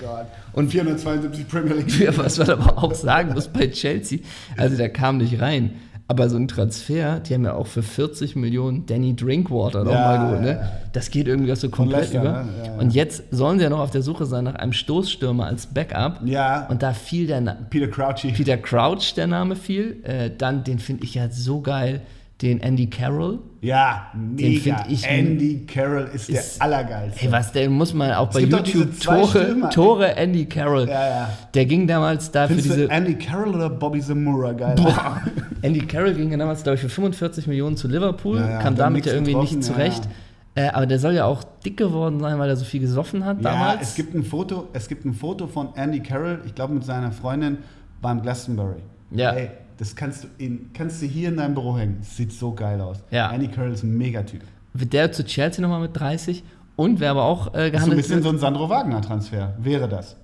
[0.00, 0.26] Gott.
[0.52, 2.18] Und 472 Premier League.
[2.18, 4.18] Was man aber auch sagen muss bei Chelsea,
[4.56, 5.76] also der kam nicht rein.
[6.08, 10.24] Aber so ein Transfer, die haben ja auch für 40 Millionen Danny Drinkwater nochmal Ja,
[10.24, 10.70] geholt, ne?
[10.92, 12.42] Das geht irgendwie so komplett Leicester, über.
[12.44, 12.76] ne?
[12.78, 16.20] Und jetzt sollen sie ja noch auf der Suche sein nach einem Stoßstürmer als Backup.
[16.24, 18.32] Ja, Und da fiel der Na Peter Crouchy.
[18.32, 20.00] Peter Crouch, der Name fiel.
[20.02, 22.02] Äh, dann, den finde ich ja so geil,
[22.42, 23.38] den Andy Carroll.
[23.60, 24.60] Ja, mega.
[24.60, 27.24] find ich- Andy Carroll ist, ist- der Allergeilste.
[27.26, 29.70] Ey, was, der muss mal auch bei doch diese YouTube Tore.
[29.72, 30.88] Tore Andy Carroll.
[30.88, 31.28] Ja, ja.
[31.54, 32.90] Der ging damals da Findest für diese.
[32.90, 34.74] Andy Carroll oder Bobby Zamora geil?
[34.76, 35.22] Boah.
[35.62, 38.74] Andy Carroll ging ja damals, glaube ich, für 45 Millionen zu Liverpool, Ja, ja, kam
[38.76, 40.02] damit ja irgendwie nicht zurecht.
[40.54, 43.38] Äh, aber der soll ja auch dick geworden sein, weil er so viel gesoffen hat
[43.42, 43.88] Ja, damals.
[43.88, 47.10] es gibt ein Foto, es gibt ein Foto von Andy Carroll, ich glaube mit seiner
[47.10, 47.58] Freundin
[48.02, 48.82] beim Glastonbury.
[49.12, 49.30] Ja.
[49.32, 49.50] Ey,
[49.82, 51.96] Das kannst du, in, kannst du hier in deinem Büro hängen.
[51.98, 53.02] Das sieht so geil aus.
[53.10, 53.32] Ja.
[53.32, 54.40] Andy Carroll ist ein Megatyp.
[54.74, 56.44] Wird der zu Chelsea nochmal mit 30?
[56.76, 58.22] Und wer aber auch äh, Das ist so ein gehandelt bisschen wird?
[58.24, 59.54] so ein Sandro Wagner-Transfer.
[59.58, 60.14] Wäre das.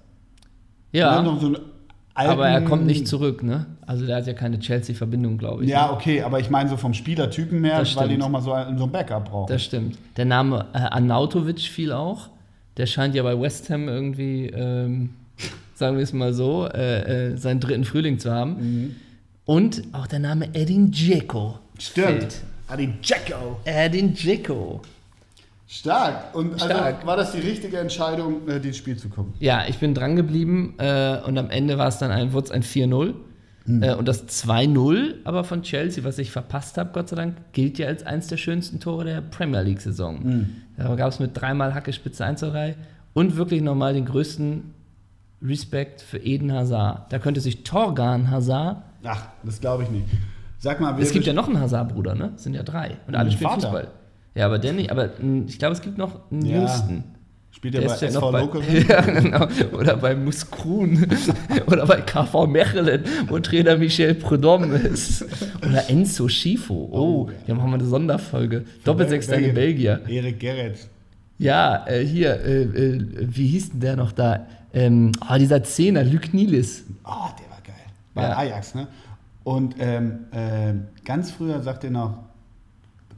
[0.93, 1.57] ja, so
[2.15, 3.67] aber er kommt nicht zurück, ne?
[3.85, 5.71] Also der hat ja keine Chelsea-Verbindung, glaube ich.
[5.71, 8.85] Ja, okay, aber ich meine so vom Spielertypen her, weil die nochmal so, ein- so
[8.85, 9.49] ein Backup brauchen.
[9.53, 9.99] Das stimmt.
[10.17, 12.29] Der Name äh, Arnautovic fiel auch.
[12.77, 15.11] Der scheint ja bei West Ham irgendwie, ähm,
[15.75, 18.53] sagen wir es mal so, äh, äh, seinen dritten Frühling zu haben.
[18.61, 18.97] Mhm.
[19.49, 21.59] Und auch der Name Edin Dzeko.
[21.79, 22.43] Stimmt.
[22.67, 23.59] Adi Jacko.
[23.65, 24.83] Edin Dzeko.
[25.67, 26.35] Stark.
[26.35, 26.97] Und Stark.
[26.97, 29.33] also war das die richtige Entscheidung, äh, dieses Spiel zu gucken?
[29.41, 33.15] Ja, ich bin dran geblieben äh, und am Ende war es dann ein, ein 4-0.
[33.65, 33.83] Hm.
[33.83, 37.79] Äh, und das 2-0 aber von Chelsea, was ich verpasst habe, Gott sei Dank, gilt
[37.79, 40.25] ja als eins der schönsten Tore der Premier League-Saison.
[40.25, 40.57] Hm.
[40.77, 42.77] Da gab es mit dreimal Hackespitze 1 3
[43.15, 44.75] und wirklich nochmal den größten
[45.41, 47.11] Respekt für Eden Hazard.
[47.11, 50.07] Da könnte sich Torgan Hazard, Ach, das glaube ich nicht.
[50.59, 52.33] Sag mal, es gibt ja noch einen Hazard-Bruder, ne?
[52.37, 52.97] Es sind ja drei.
[53.07, 53.63] Und alle spielen Vater.
[53.69, 53.89] Fußball.
[54.35, 54.91] Ja, aber der nicht.
[54.91, 55.11] Aber
[55.47, 56.57] ich glaube, es gibt noch einen Ja.
[56.59, 57.05] jüngsten.
[57.51, 58.63] spielt er bei ist ja SV bei, Local?
[58.89, 59.47] ja, genau.
[59.73, 61.07] Oder bei Muskrun.
[61.67, 65.25] Oder bei KV Mechelen, wo Trainer Michel Prudhomme ist.
[65.65, 66.89] Oder Enzo Schifo.
[66.93, 66.99] Oh,
[67.29, 68.65] Oh, wir haben eine Sonderfolge.
[68.85, 70.01] Doppelsechster Belgier.
[70.09, 70.89] Erik Gerrit.
[71.39, 74.47] Ja, äh, hier, äh, äh, wie hieß denn der noch da?
[74.75, 76.85] Ähm, oh, dieser Zehner, Luc Nilis.
[77.05, 77.48] Oh, der war geil.
[78.19, 78.37] Bei Ja.
[78.37, 78.87] Ajax, ne?
[79.45, 82.19] Und ähm, äh, ganz früher sagt ihr noch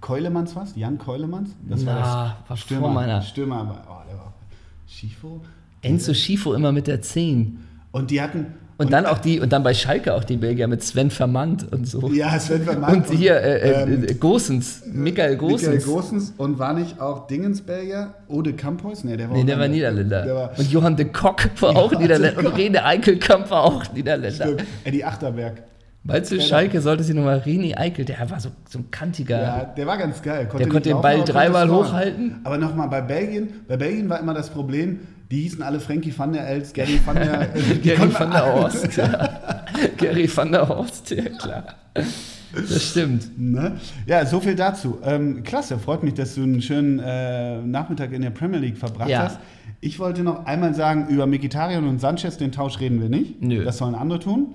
[0.01, 0.76] Keulemanns was?
[0.76, 1.51] Jan Keulemanns?
[1.68, 2.82] Das Na, war Stürmer.
[2.86, 4.32] vor meiner- Stürmer, oh, der war
[4.86, 5.40] Schifo.
[5.82, 7.59] Enzo Schifo immer mit der 10.
[7.92, 8.46] Und die hatten.
[8.81, 11.87] Und, dann auch die, und dann bei Schalke auch die Belgier mit Sven Vermandt und
[11.87, 12.09] so.
[12.09, 15.68] Ja, Sven Vermaat und hier, äh, äh, ähm, äh, Gosens, Michael Gosens.
[15.68, 18.14] Michael Gosens und war nicht auch Dingensberger?
[18.26, 19.05] Ode Campos?
[19.05, 20.22] Nee, der war, Nee, der war Niederländer.
[20.24, 22.39] Der war, und Johann de Kock war auch Niederländer.
[22.39, 24.47] Und Rene Eickelkamp war auch Niederländer.
[24.47, 25.62] stimmt, Eddie Achterberg.
[26.03, 26.48] Meinst du, Trainer.
[26.48, 29.42] Schalke sollte sich nochmal Rene Eichel, der war so, so ein kantiger.
[29.42, 30.48] Ja, der war ganz geil.
[30.59, 32.40] Der konnte den Ball konnte dreimal hochhalten.
[32.44, 36.32] Aber nochmal, bei Belgien, bei Belgien war immer das Problem, die hießen alle Frankie van
[36.32, 37.48] der Elst, Gary van der...
[37.82, 38.96] Gary van der Horst.
[38.96, 39.28] Ja.
[39.98, 41.64] Gary van der Horst, ja klar.
[42.53, 43.38] Das stimmt.
[43.38, 43.76] Ne?
[44.07, 44.98] Ja, so viel dazu.
[45.05, 49.09] Ähm, klasse, freut mich, dass du einen schönen äh, Nachmittag in der Premier League verbracht
[49.09, 49.24] Ja.
[49.24, 49.38] hast.
[49.82, 53.40] Ich wollte noch einmal sagen, über Mkhitaryan und Sanchez, den Tausch reden wir nicht.
[53.40, 53.64] Nö.
[53.64, 54.55] Das sollen andere tun.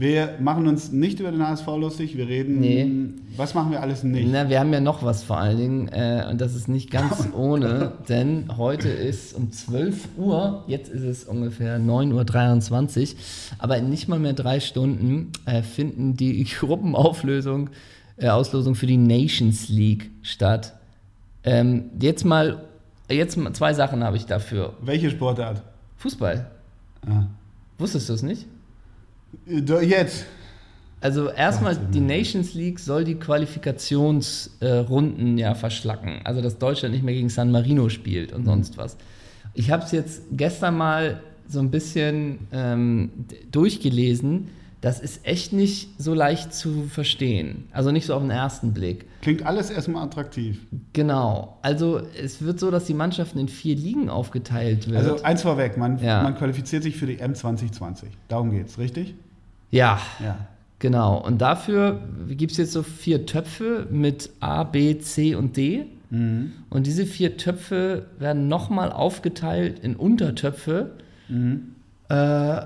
[0.00, 2.88] Wir machen uns nicht über den HSV lustig, wir reden, Nee.
[3.36, 4.28] was machen wir alles nicht?
[4.30, 7.30] Na, wir haben ja noch was vor allen Dingen äh, und das ist nicht ganz
[7.36, 13.18] ohne, denn heute ist um 12 Uhr, jetzt ist es ungefähr 9.23 Uhr,
[13.58, 17.70] aber in nicht mal mehr drei Stunden äh, finden die Gruppenauflösung,
[18.18, 20.74] äh, Auslosung für die Nations League statt.
[21.42, 22.62] Ähm, jetzt mal,
[23.10, 24.74] jetzt mal zwei Sachen habe ich dafür.
[24.80, 25.60] Welche Sportart?
[25.96, 26.48] Fußball.
[27.04, 27.24] Ah.
[27.78, 28.46] Wusstest du es nicht?
[29.46, 30.26] Jetzt.
[31.00, 32.00] Also erstmal, die.
[32.00, 36.22] Nations League soll die Qualifikationsrunden ja verschlacken.
[36.24, 38.96] Also dass Deutschland nicht mehr gegen San Marino spielt und sonst was.
[39.54, 43.10] Ich habe es jetzt gestern mal so ein bisschen ähm,
[43.50, 44.48] durchgelesen.
[44.80, 47.64] Das ist echt nicht so leicht zu verstehen.
[47.72, 49.06] Also nicht so auf den ersten Blick.
[49.22, 50.60] Klingt alles erstmal attraktiv.
[50.92, 51.58] Genau.
[51.62, 54.98] Also es wird so, dass die Mannschaften in vier Ligen aufgeteilt wird.
[54.98, 56.22] Also eins vorweg, man, Ja.
[56.22, 58.08] man qualifiziert sich für die M 2020.
[58.28, 59.14] Darum geht's, richtig?
[59.70, 60.00] ja.
[60.22, 60.38] Ja.
[60.80, 65.86] Genau, und dafür gibt es jetzt so vier Töpfe mit A, B, C und D.
[66.10, 66.52] Mhm.
[66.70, 70.92] Und diese vier Töpfe werden nochmal aufgeteilt in Untertöpfe.
[71.28, 71.74] Mhm.
[72.08, 72.60] Äh,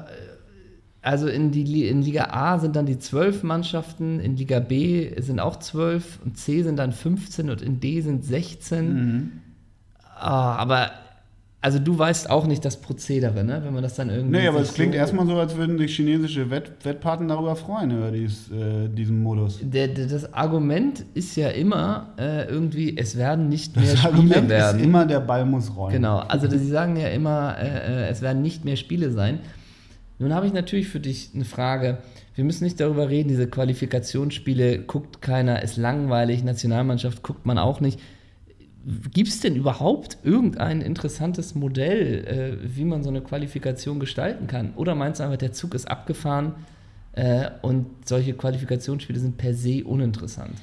[1.02, 5.40] also in, die, in Liga A sind dann die zwölf Mannschaften, in Liga B sind
[5.40, 8.94] auch zwölf und C sind dann 15 und in D sind 16.
[8.94, 9.30] Mhm.
[10.18, 10.92] Ah, aber
[11.64, 13.60] also du weißt auch nicht das Prozedere, ne?
[13.64, 14.38] wenn man das dann irgendwie.
[14.38, 17.92] Nee, aber es klingt so- erstmal so, als würden sich chinesische Wett Wettpaten darüber freuen,
[17.92, 19.60] über dies, äh, diesen Modus.
[19.62, 24.12] Der, der, das Argument ist ja immer äh, irgendwie, es werden nicht mehr Das Spiele
[24.14, 24.80] Argument werden.
[24.80, 25.92] ist immer, der Ball muss rollen.
[25.92, 29.38] Genau, also sie sagen ja immer, äh, äh, es werden nicht mehr Spiele sein.
[30.18, 31.98] Nun habe ich natürlich für dich eine Frage.
[32.34, 37.80] Wir müssen nicht darüber reden, diese Qualifikationsspiele guckt keiner, ist langweilig, Nationalmannschaft guckt man auch
[37.80, 37.98] nicht.
[39.12, 42.24] Gibt es denn überhaupt irgendein interessantes Modell,
[42.64, 44.72] äh, wie man so eine Qualifikation gestalten kann?
[44.74, 46.54] Oder meinst du einfach, der Zug ist abgefahren
[47.12, 50.54] äh, und solche Qualifikationsspiele sind per se uninteressant?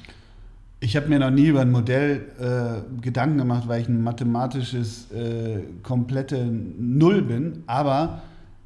[0.82, 5.10] Ich habe mir noch nie über ein Modell äh, Gedanken gemacht, weil ich ein mathematisches
[5.12, 7.62] äh, komplette Null bin.
[7.66, 8.22] Aber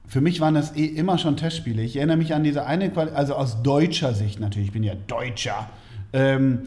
[0.06, 1.82] für mich waren das eh immer schon Testspiele.
[1.82, 4.94] Ich erinnere mich an diese eine, Quali also aus deutscher Sicht natürlich, ich bin ja
[5.06, 5.68] Deutscher.
[6.12, 6.62] Ähm,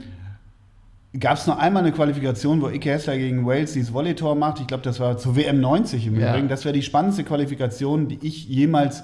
[1.17, 4.59] Gab es noch einmal eine Qualifikation, wo Ike Hessler gegen Wales dieses Volley-Tor macht?
[4.59, 6.29] Ich glaube, das war zur WM 90 im Ja.
[6.31, 6.47] Übrigen.
[6.47, 9.03] Das wäre die spannendste Qualifikation, die ich jemals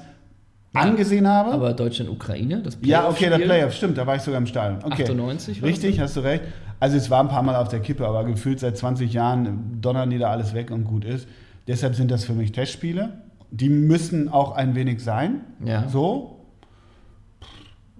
[0.73, 1.51] angesehen habe.
[1.51, 4.83] Aber Deutschland-Ukraine, das ja, okay, der Playoff-Spiel, Playoff, stimmt, da war ich sogar im Stadion.
[4.83, 5.03] Okay.
[5.03, 6.43] 98 war Richtig, hast du recht.
[6.79, 10.09] Also es war ein paar Mal auf der Kippe, aber gefühlt seit 20 Jahren donnern
[10.09, 11.27] die da alles weg und gut ist.
[11.67, 13.13] Deshalb sind das für mich Testspiele.
[13.55, 15.41] Die müssen auch ein wenig sein.
[15.63, 15.87] Ja.
[15.87, 16.39] So.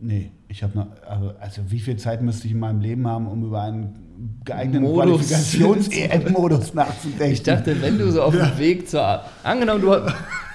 [0.01, 3.27] Nee, ich habe noch, also, also wie viel Zeit müsste ich in meinem Leben haben,
[3.27, 5.27] um über einen geeigneten Modus.
[5.27, 7.33] Qualifikations-EM-Modus nachzudenken?
[7.33, 9.21] Ich dachte, wenn du so auf dem Weg zur.
[9.43, 9.95] Angenommen, du,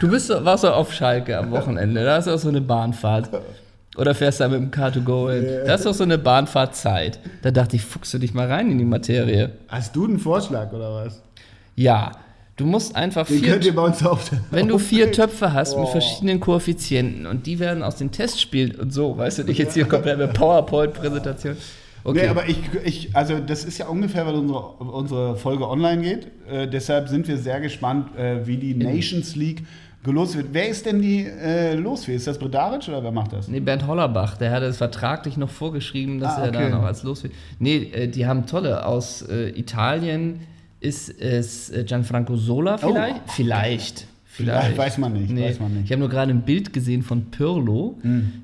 [0.01, 3.31] du bist, warst so auf Schalke am Wochenende, da du auch so eine Bahnfahrt.
[3.97, 5.47] Oder fährst da mit dem Car2Go hin.
[5.65, 7.21] Da hast du auch so eine Bahnfahrtzeit.
[7.43, 9.53] Da dachte ich, fuchst du dich mal rein in die Materie.
[9.69, 11.23] Hast du einen Vorschlag oder was?
[11.75, 12.13] Ja,
[12.59, 13.53] du musst einfach Den vier.
[13.53, 15.91] könnt ihr bei uns auf der Wenn du vier Töpfe hast mit Oh.
[15.93, 19.87] verschiedenen Koeffizienten und die werden aus den Testspielen und so, weißt du, nicht jetzt hier
[19.87, 21.57] komplett eine PowerPoint-Präsentation.
[22.05, 22.21] Okay.
[22.23, 26.27] Nee, aber ich, ich, also das ist ja ungefähr, weil unsere, unsere Folge online geht.
[26.51, 29.65] Äh, deshalb sind wir sehr gespannt, äh, wie die Nations League
[30.05, 30.47] gelost wird.
[30.53, 32.17] Wer ist denn die äh, losfähig?
[32.19, 33.49] Ist das Bredaric oder wer macht das?
[33.49, 36.71] Nee, Bernd Hollerbach, der hat es vertraglich noch vorgeschrieben, dass Ah, er da okay.
[36.71, 37.33] noch als los wird.
[37.59, 38.87] Nee, äh, die haben tolle.
[38.87, 40.41] Aus äh, Italien
[40.81, 43.17] ist es äh, Gianfranco Sola vielleicht?
[43.27, 43.31] Oh.
[43.35, 44.07] Vielleicht.
[44.31, 45.87] Vielleicht, weiß man nicht, weiß man nicht.
[45.87, 47.99] Ich habe nur gerade ein Bild gesehen von Pirlo,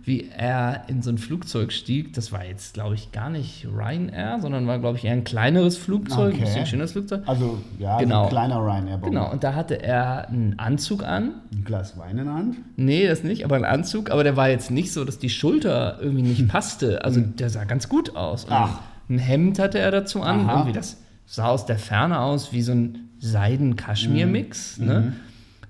[0.04, 2.12] wie er in so ein Flugzeug stieg.
[2.14, 5.76] Das war jetzt, glaube ich, gar nicht Ryanair, sondern war, glaube ich, eher ein kleineres
[5.76, 6.40] Flugzeug, ein Okay.
[6.46, 7.22] bisschen schöneres Flugzeug.
[7.26, 8.24] Also, ja, so Genau.
[8.24, 8.98] ein kleiner Ryanair.
[9.04, 11.34] Genau, und da hatte er einen Anzug an.
[11.54, 12.56] Ein Glas Wein in der Hand.
[12.74, 14.10] Nee, das nicht, aber ein Anzug.
[14.10, 17.04] Aber der war jetzt nicht so, dass die Schulter irgendwie nicht passte.
[17.04, 18.46] Also der sah ganz gut aus.
[18.46, 18.52] Und.
[18.52, 18.80] Ach.
[19.08, 20.40] Ein Hemd hatte er dazu an.
[20.40, 20.54] Aha.
[20.54, 24.78] Irgendwie das sah aus der Ferne aus wie so ein Seiden-Kaschmir-Mix.
[24.78, 24.86] Mhm.
[24.86, 25.12] Ne?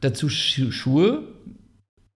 [0.00, 1.22] Dazu Schu Schuhe,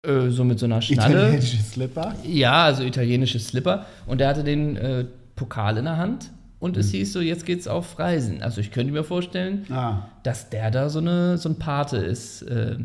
[0.02, 1.18] äh, so mit so einer Schnalle.
[1.28, 2.14] Italienische Slipper.
[2.24, 3.86] Ja, also italienische Slipper.
[4.06, 5.04] Und er hatte den äh,
[5.36, 6.30] Pokal in der Hand.
[6.58, 6.80] Und Mhm.
[6.80, 8.42] es hieß so, jetzt geht's auf Reisen.
[8.42, 12.42] Also ich könnte mir vorstellen, Ah, dass der da so, eine, so ein Pate ist
[12.42, 12.76] äh,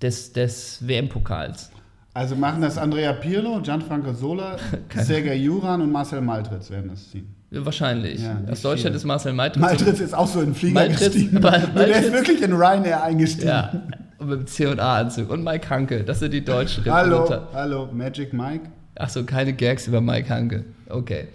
[0.00, 1.70] des, des WM-Pokals.
[2.14, 4.56] also machen das Andrea Pirlo, Gianfranco Sola,
[4.96, 7.34] Sergei Juran und Marcel Maltritz werden das ziehen.
[7.52, 8.20] Wahrscheinlich.
[8.22, 9.60] Ja, Aus Deutschland ist Marcel Maltritz.
[9.60, 11.36] Maltritz ist auch so in Flieger Maltritz- gestiegen.
[11.38, 13.48] aber Nee, der ist Maltritz- wirklich in Ryanair eingestiegen.
[13.48, 13.82] Ja,
[14.18, 15.30] und mit dem C&A-Anzug.
[15.30, 18.70] Und Mike Hanke, das sind die deutschen Hallo, hallo, Magic Mike.
[18.94, 20.64] Achso, keine Gags über Mike Hanke.
[20.88, 21.28] Okay.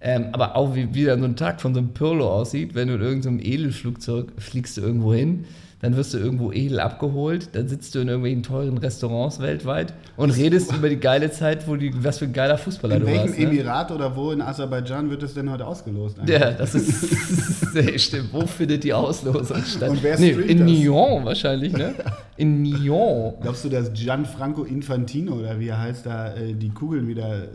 [0.00, 2.88] Ähm, aber auch wie, wie dann so ein Tag von so einem Pirlo aussieht, wenn
[2.88, 5.46] du in irgendeinem Edelflugzeug fliegst du irgendwo hin,
[5.84, 10.30] dann wirst du irgendwo edel abgeholt, dann sitzt du in irgendwelchen teuren Restaurants weltweit und
[10.30, 13.28] redest über die geile Zeit, wo die, was für ein geiler Fußballer In du welchem
[13.28, 13.38] warst.
[13.38, 13.44] Ne?
[13.44, 16.18] Emirat oder wo in Aserbaidschan wird es denn heute ausgelost?
[16.18, 16.40] eigentlich?
[16.40, 18.32] Ja, das ist nee, stimmt.
[18.32, 19.90] Wo findet die Auslosung statt?
[19.90, 20.66] Und wer nee, in das?
[20.70, 21.92] Nyon wahrscheinlich, ne?
[22.38, 23.34] In Nyon.
[23.42, 27.46] Glaubst du, dass Gianfranco Infantino oder wie er heißt, da äh, die Kugeln wieder äh,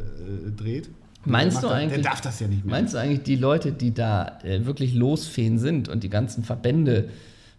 [0.55, 0.91] dreht?
[1.25, 2.75] Meinst du das- eigentlich- Der darf das ja nicht mehr.
[2.75, 7.09] Meinst du eigentlich, die Leute, die da äh, wirklich losfeen sind und die ganzen Verbände,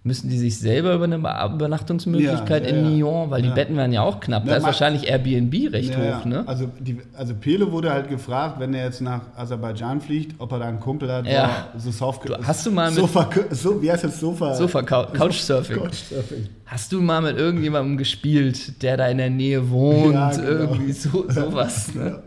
[0.03, 2.97] müssen die sich selber über eine Übernachtungsmöglichkeit Ja, ja, in.
[2.97, 3.55] Nyon, weil die Ja.
[3.55, 4.47] Betten werden ja auch knapp.
[4.47, 6.43] Da ist wahrscheinlich Airbnb recht hoch, ne?
[6.47, 10.59] Also, die, also Pele wurde halt gefragt, wenn er jetzt nach Aserbaidschan fliegt, ob er
[10.61, 11.69] da einen Kumpel hat, Ja.
[11.77, 14.55] so Soft Du- hast du mal mit- Sofa, so, wie heißt das Sofa?
[14.55, 15.77] Sofa Cou- Couchsurfing.
[15.77, 16.47] Couchsurfing.
[16.65, 20.15] Hast du mal mit irgendjemandem gespielt, der da in der Nähe wohnt?
[20.15, 20.49] Genau.
[20.49, 21.91] Irgendwie so, sowas.
[21.95, 22.21] Ne?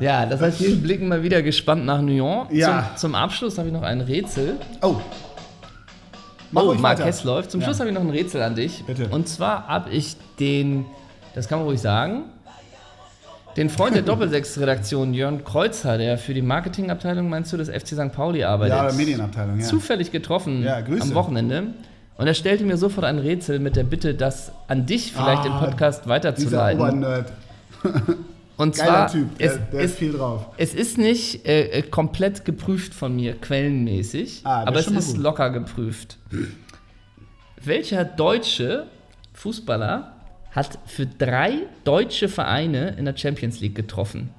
[0.00, 2.46] Ja, das heißt, wir blicken mal wieder gespannt nach Nyon.
[2.50, 2.90] Ja.
[2.96, 4.56] Zum, zum Abschluss habe ich noch ein Rätsel.
[4.82, 4.96] Oh.
[6.54, 6.74] Mach oh.
[6.74, 7.50] Marquez läuft.
[7.50, 7.66] Zum Ja.
[7.66, 8.84] Schluss habe ich noch ein Rätsel an dich.
[8.86, 9.08] Bitte.
[9.10, 10.86] Und zwar habe ich den,
[11.34, 12.22] das kann man ruhig sagen,
[13.56, 18.12] den Freund der Doppelsechs-Redaktion, Jörn Kreuzer, der für die Marketingabteilung, meinst du, des FC St.
[18.12, 19.64] Pauli arbeitet, Ja, Medienabteilung, ja.
[19.66, 21.64] zufällig getroffen Ja, am Wochenende.
[22.16, 25.46] Und er stellte mir sofort ein Rätsel mit der Bitte, das an dich vielleicht Ah,
[25.46, 26.80] im Podcast Dieser weiterzuleiten.
[26.80, 27.32] Obernerd.
[28.56, 29.38] Und Geiler zwar, Typ.
[29.38, 30.46] Der, es, der es, ist viel drauf.
[30.56, 35.14] es ist nicht äh, äh, komplett geprüft von mir, quellenmäßig, Ah, aber ist es ist
[35.14, 35.22] gut.
[35.24, 36.18] locker geprüft.
[37.62, 38.86] Welcher deutsche
[39.32, 40.12] Fußballer
[40.52, 44.30] hat für drei deutsche Vereine in der Champions League getroffen?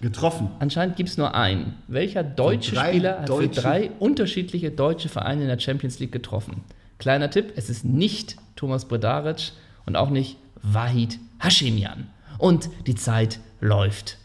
[0.00, 0.50] Getroffen.
[0.60, 1.74] Anscheinend gibt es nur einen.
[1.86, 6.62] Welcher deutsche Spieler hat deutsche- für drei unterschiedliche deutsche Vereine in der Champions League getroffen?
[6.98, 9.52] Kleiner Tipp, es ist nicht Thomas Bredaric
[9.86, 12.08] und auch nicht Wahid Hashemian.
[12.38, 14.18] Und die Zeit läuft.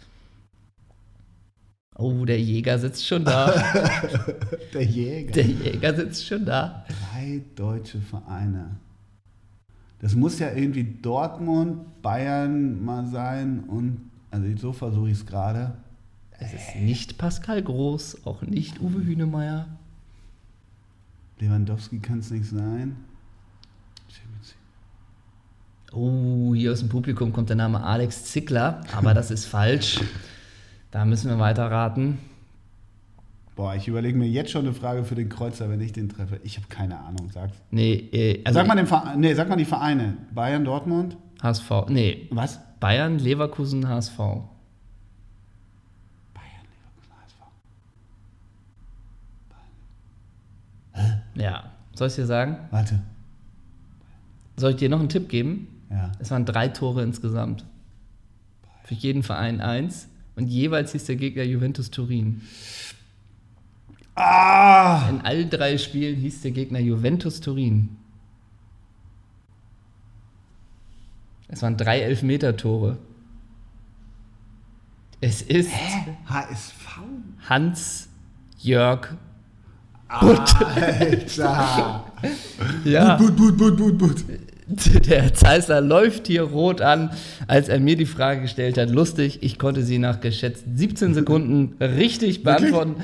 [1.97, 3.53] Oh, der Jäger sitzt schon da.
[4.73, 5.31] Der Jäger.
[5.31, 6.85] Der Jäger sitzt schon da.
[6.89, 8.75] Drei deutsche Vereine.
[9.99, 15.77] Das muss ja irgendwie Dortmund, Bayern mal sein und, also so versuche ich es gerade.
[16.37, 19.67] Es ist nicht Pascal Groß, auch nicht Uwe Hünemeyer.
[21.39, 22.97] Lewandowski kann es nicht sein.
[25.95, 30.01] Oh, hier aus dem Publikum kommt der Name Alex Zickler, aber das ist falsch.
[30.91, 32.17] Da müssen wir weiter raten.
[33.55, 36.41] Boah, ich überlege mir jetzt schon eine Frage für den Kreuzer, wenn ich den treffe.
[36.43, 37.55] Ich habe keine Ahnung, sag's.
[37.71, 40.17] Nee, äh, also sag mal den Verein, nee, sag mal die Vereine.
[40.33, 41.15] Bayern, Dortmund.
[41.41, 41.71] HSV.
[41.87, 42.59] Nee, Was?
[42.81, 44.17] Bayern, Leverkusen, HSV.
[44.17, 44.43] Bayern,
[46.73, 47.13] Leverkusen,
[50.93, 51.15] HSV.
[51.35, 51.71] Ja.
[51.93, 52.57] Soll ich dir sagen?
[52.71, 52.99] Warte.
[54.57, 55.69] Soll ich dir noch einen Tipp geben?
[55.89, 56.11] Ja.
[56.19, 57.65] Es waren drei Tore insgesamt.
[58.83, 60.07] Für jeden Verein eins.
[60.35, 62.41] Und jeweils hieß der Gegner Juventus Turin.
[64.15, 65.07] Ah!
[65.09, 67.97] In allen drei Spielen hieß der Gegner Juventus Turin.
[71.47, 72.97] Es waren drei Elfmeter-Tore.
[75.21, 75.71] Es ist
[76.27, 76.99] HSV?
[77.47, 79.15] Hans-Jörg.
[80.07, 82.05] Alter!
[82.83, 84.25] Ja, But, but, but, but, but.
[85.07, 87.11] der Zeissler läuft hier rot an,
[87.47, 88.89] als er mir die Frage gestellt hat.
[88.89, 92.95] Lustig, ich konnte sie nach geschätzt 17 Sekunden richtig beantworten.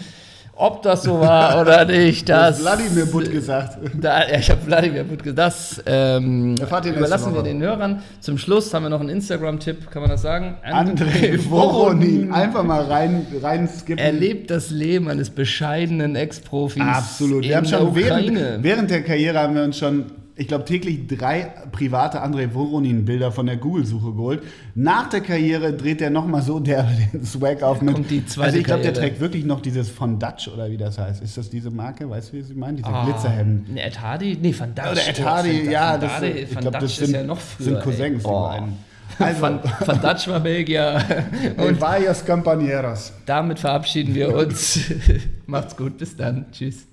[0.53, 2.61] Ob das so war oder nicht, das.
[2.61, 3.79] Wladimir Butt gesagt.
[3.99, 5.39] Da, ja, ich habe Wladimir Butt gesagt.
[5.39, 8.03] Das ähm, überlassen wir den Hörern.
[8.19, 10.57] Zum Schluss haben wir noch einen Instagram-Tipp, kann man das sagen?
[10.63, 12.31] André Voronin.
[12.31, 13.97] Einfach mal rein, rein skippen.
[13.97, 16.83] Er lebt das Leben eines bescheidenen Ex-Profis.
[16.83, 17.43] Absolut.
[17.43, 20.05] Wir haben schon während, während der Karriere haben wir uns schon,
[20.41, 24.43] ich glaube, täglich drei private André Voronin-Bilder von der Google-Suche geholt.
[24.75, 26.83] Nach der Karriere dreht er nochmal so der
[27.13, 27.95] den Swag auf mit.
[28.37, 31.21] also ich glaube, der trägt wirklich noch dieses von Dutch oder wie das heißt.
[31.21, 32.09] Ist das diese Marke?
[32.09, 32.77] Weißt du, wie sie meinen?
[32.77, 33.73] Diese Ah, Glitzerhemden.
[33.73, 34.37] Ne, Ed Hardy?
[34.41, 34.91] Nee, Van Dutch.
[34.91, 37.13] Oder Ed Oh, Hardy, Van- ja, Van das, Hardy- ich Van glaube, das sind, ist
[37.13, 37.65] ja noch früher.
[37.65, 38.17] sind Cousins, ey.
[38.17, 38.73] die beiden.
[39.19, 41.03] Also, Van, Van Dutch war Belgier.
[41.57, 43.11] und varios compañeros.
[43.25, 44.79] damit verabschieden wir uns.
[45.45, 46.45] Macht's gut, bis dann.
[46.51, 46.87] Tschüss.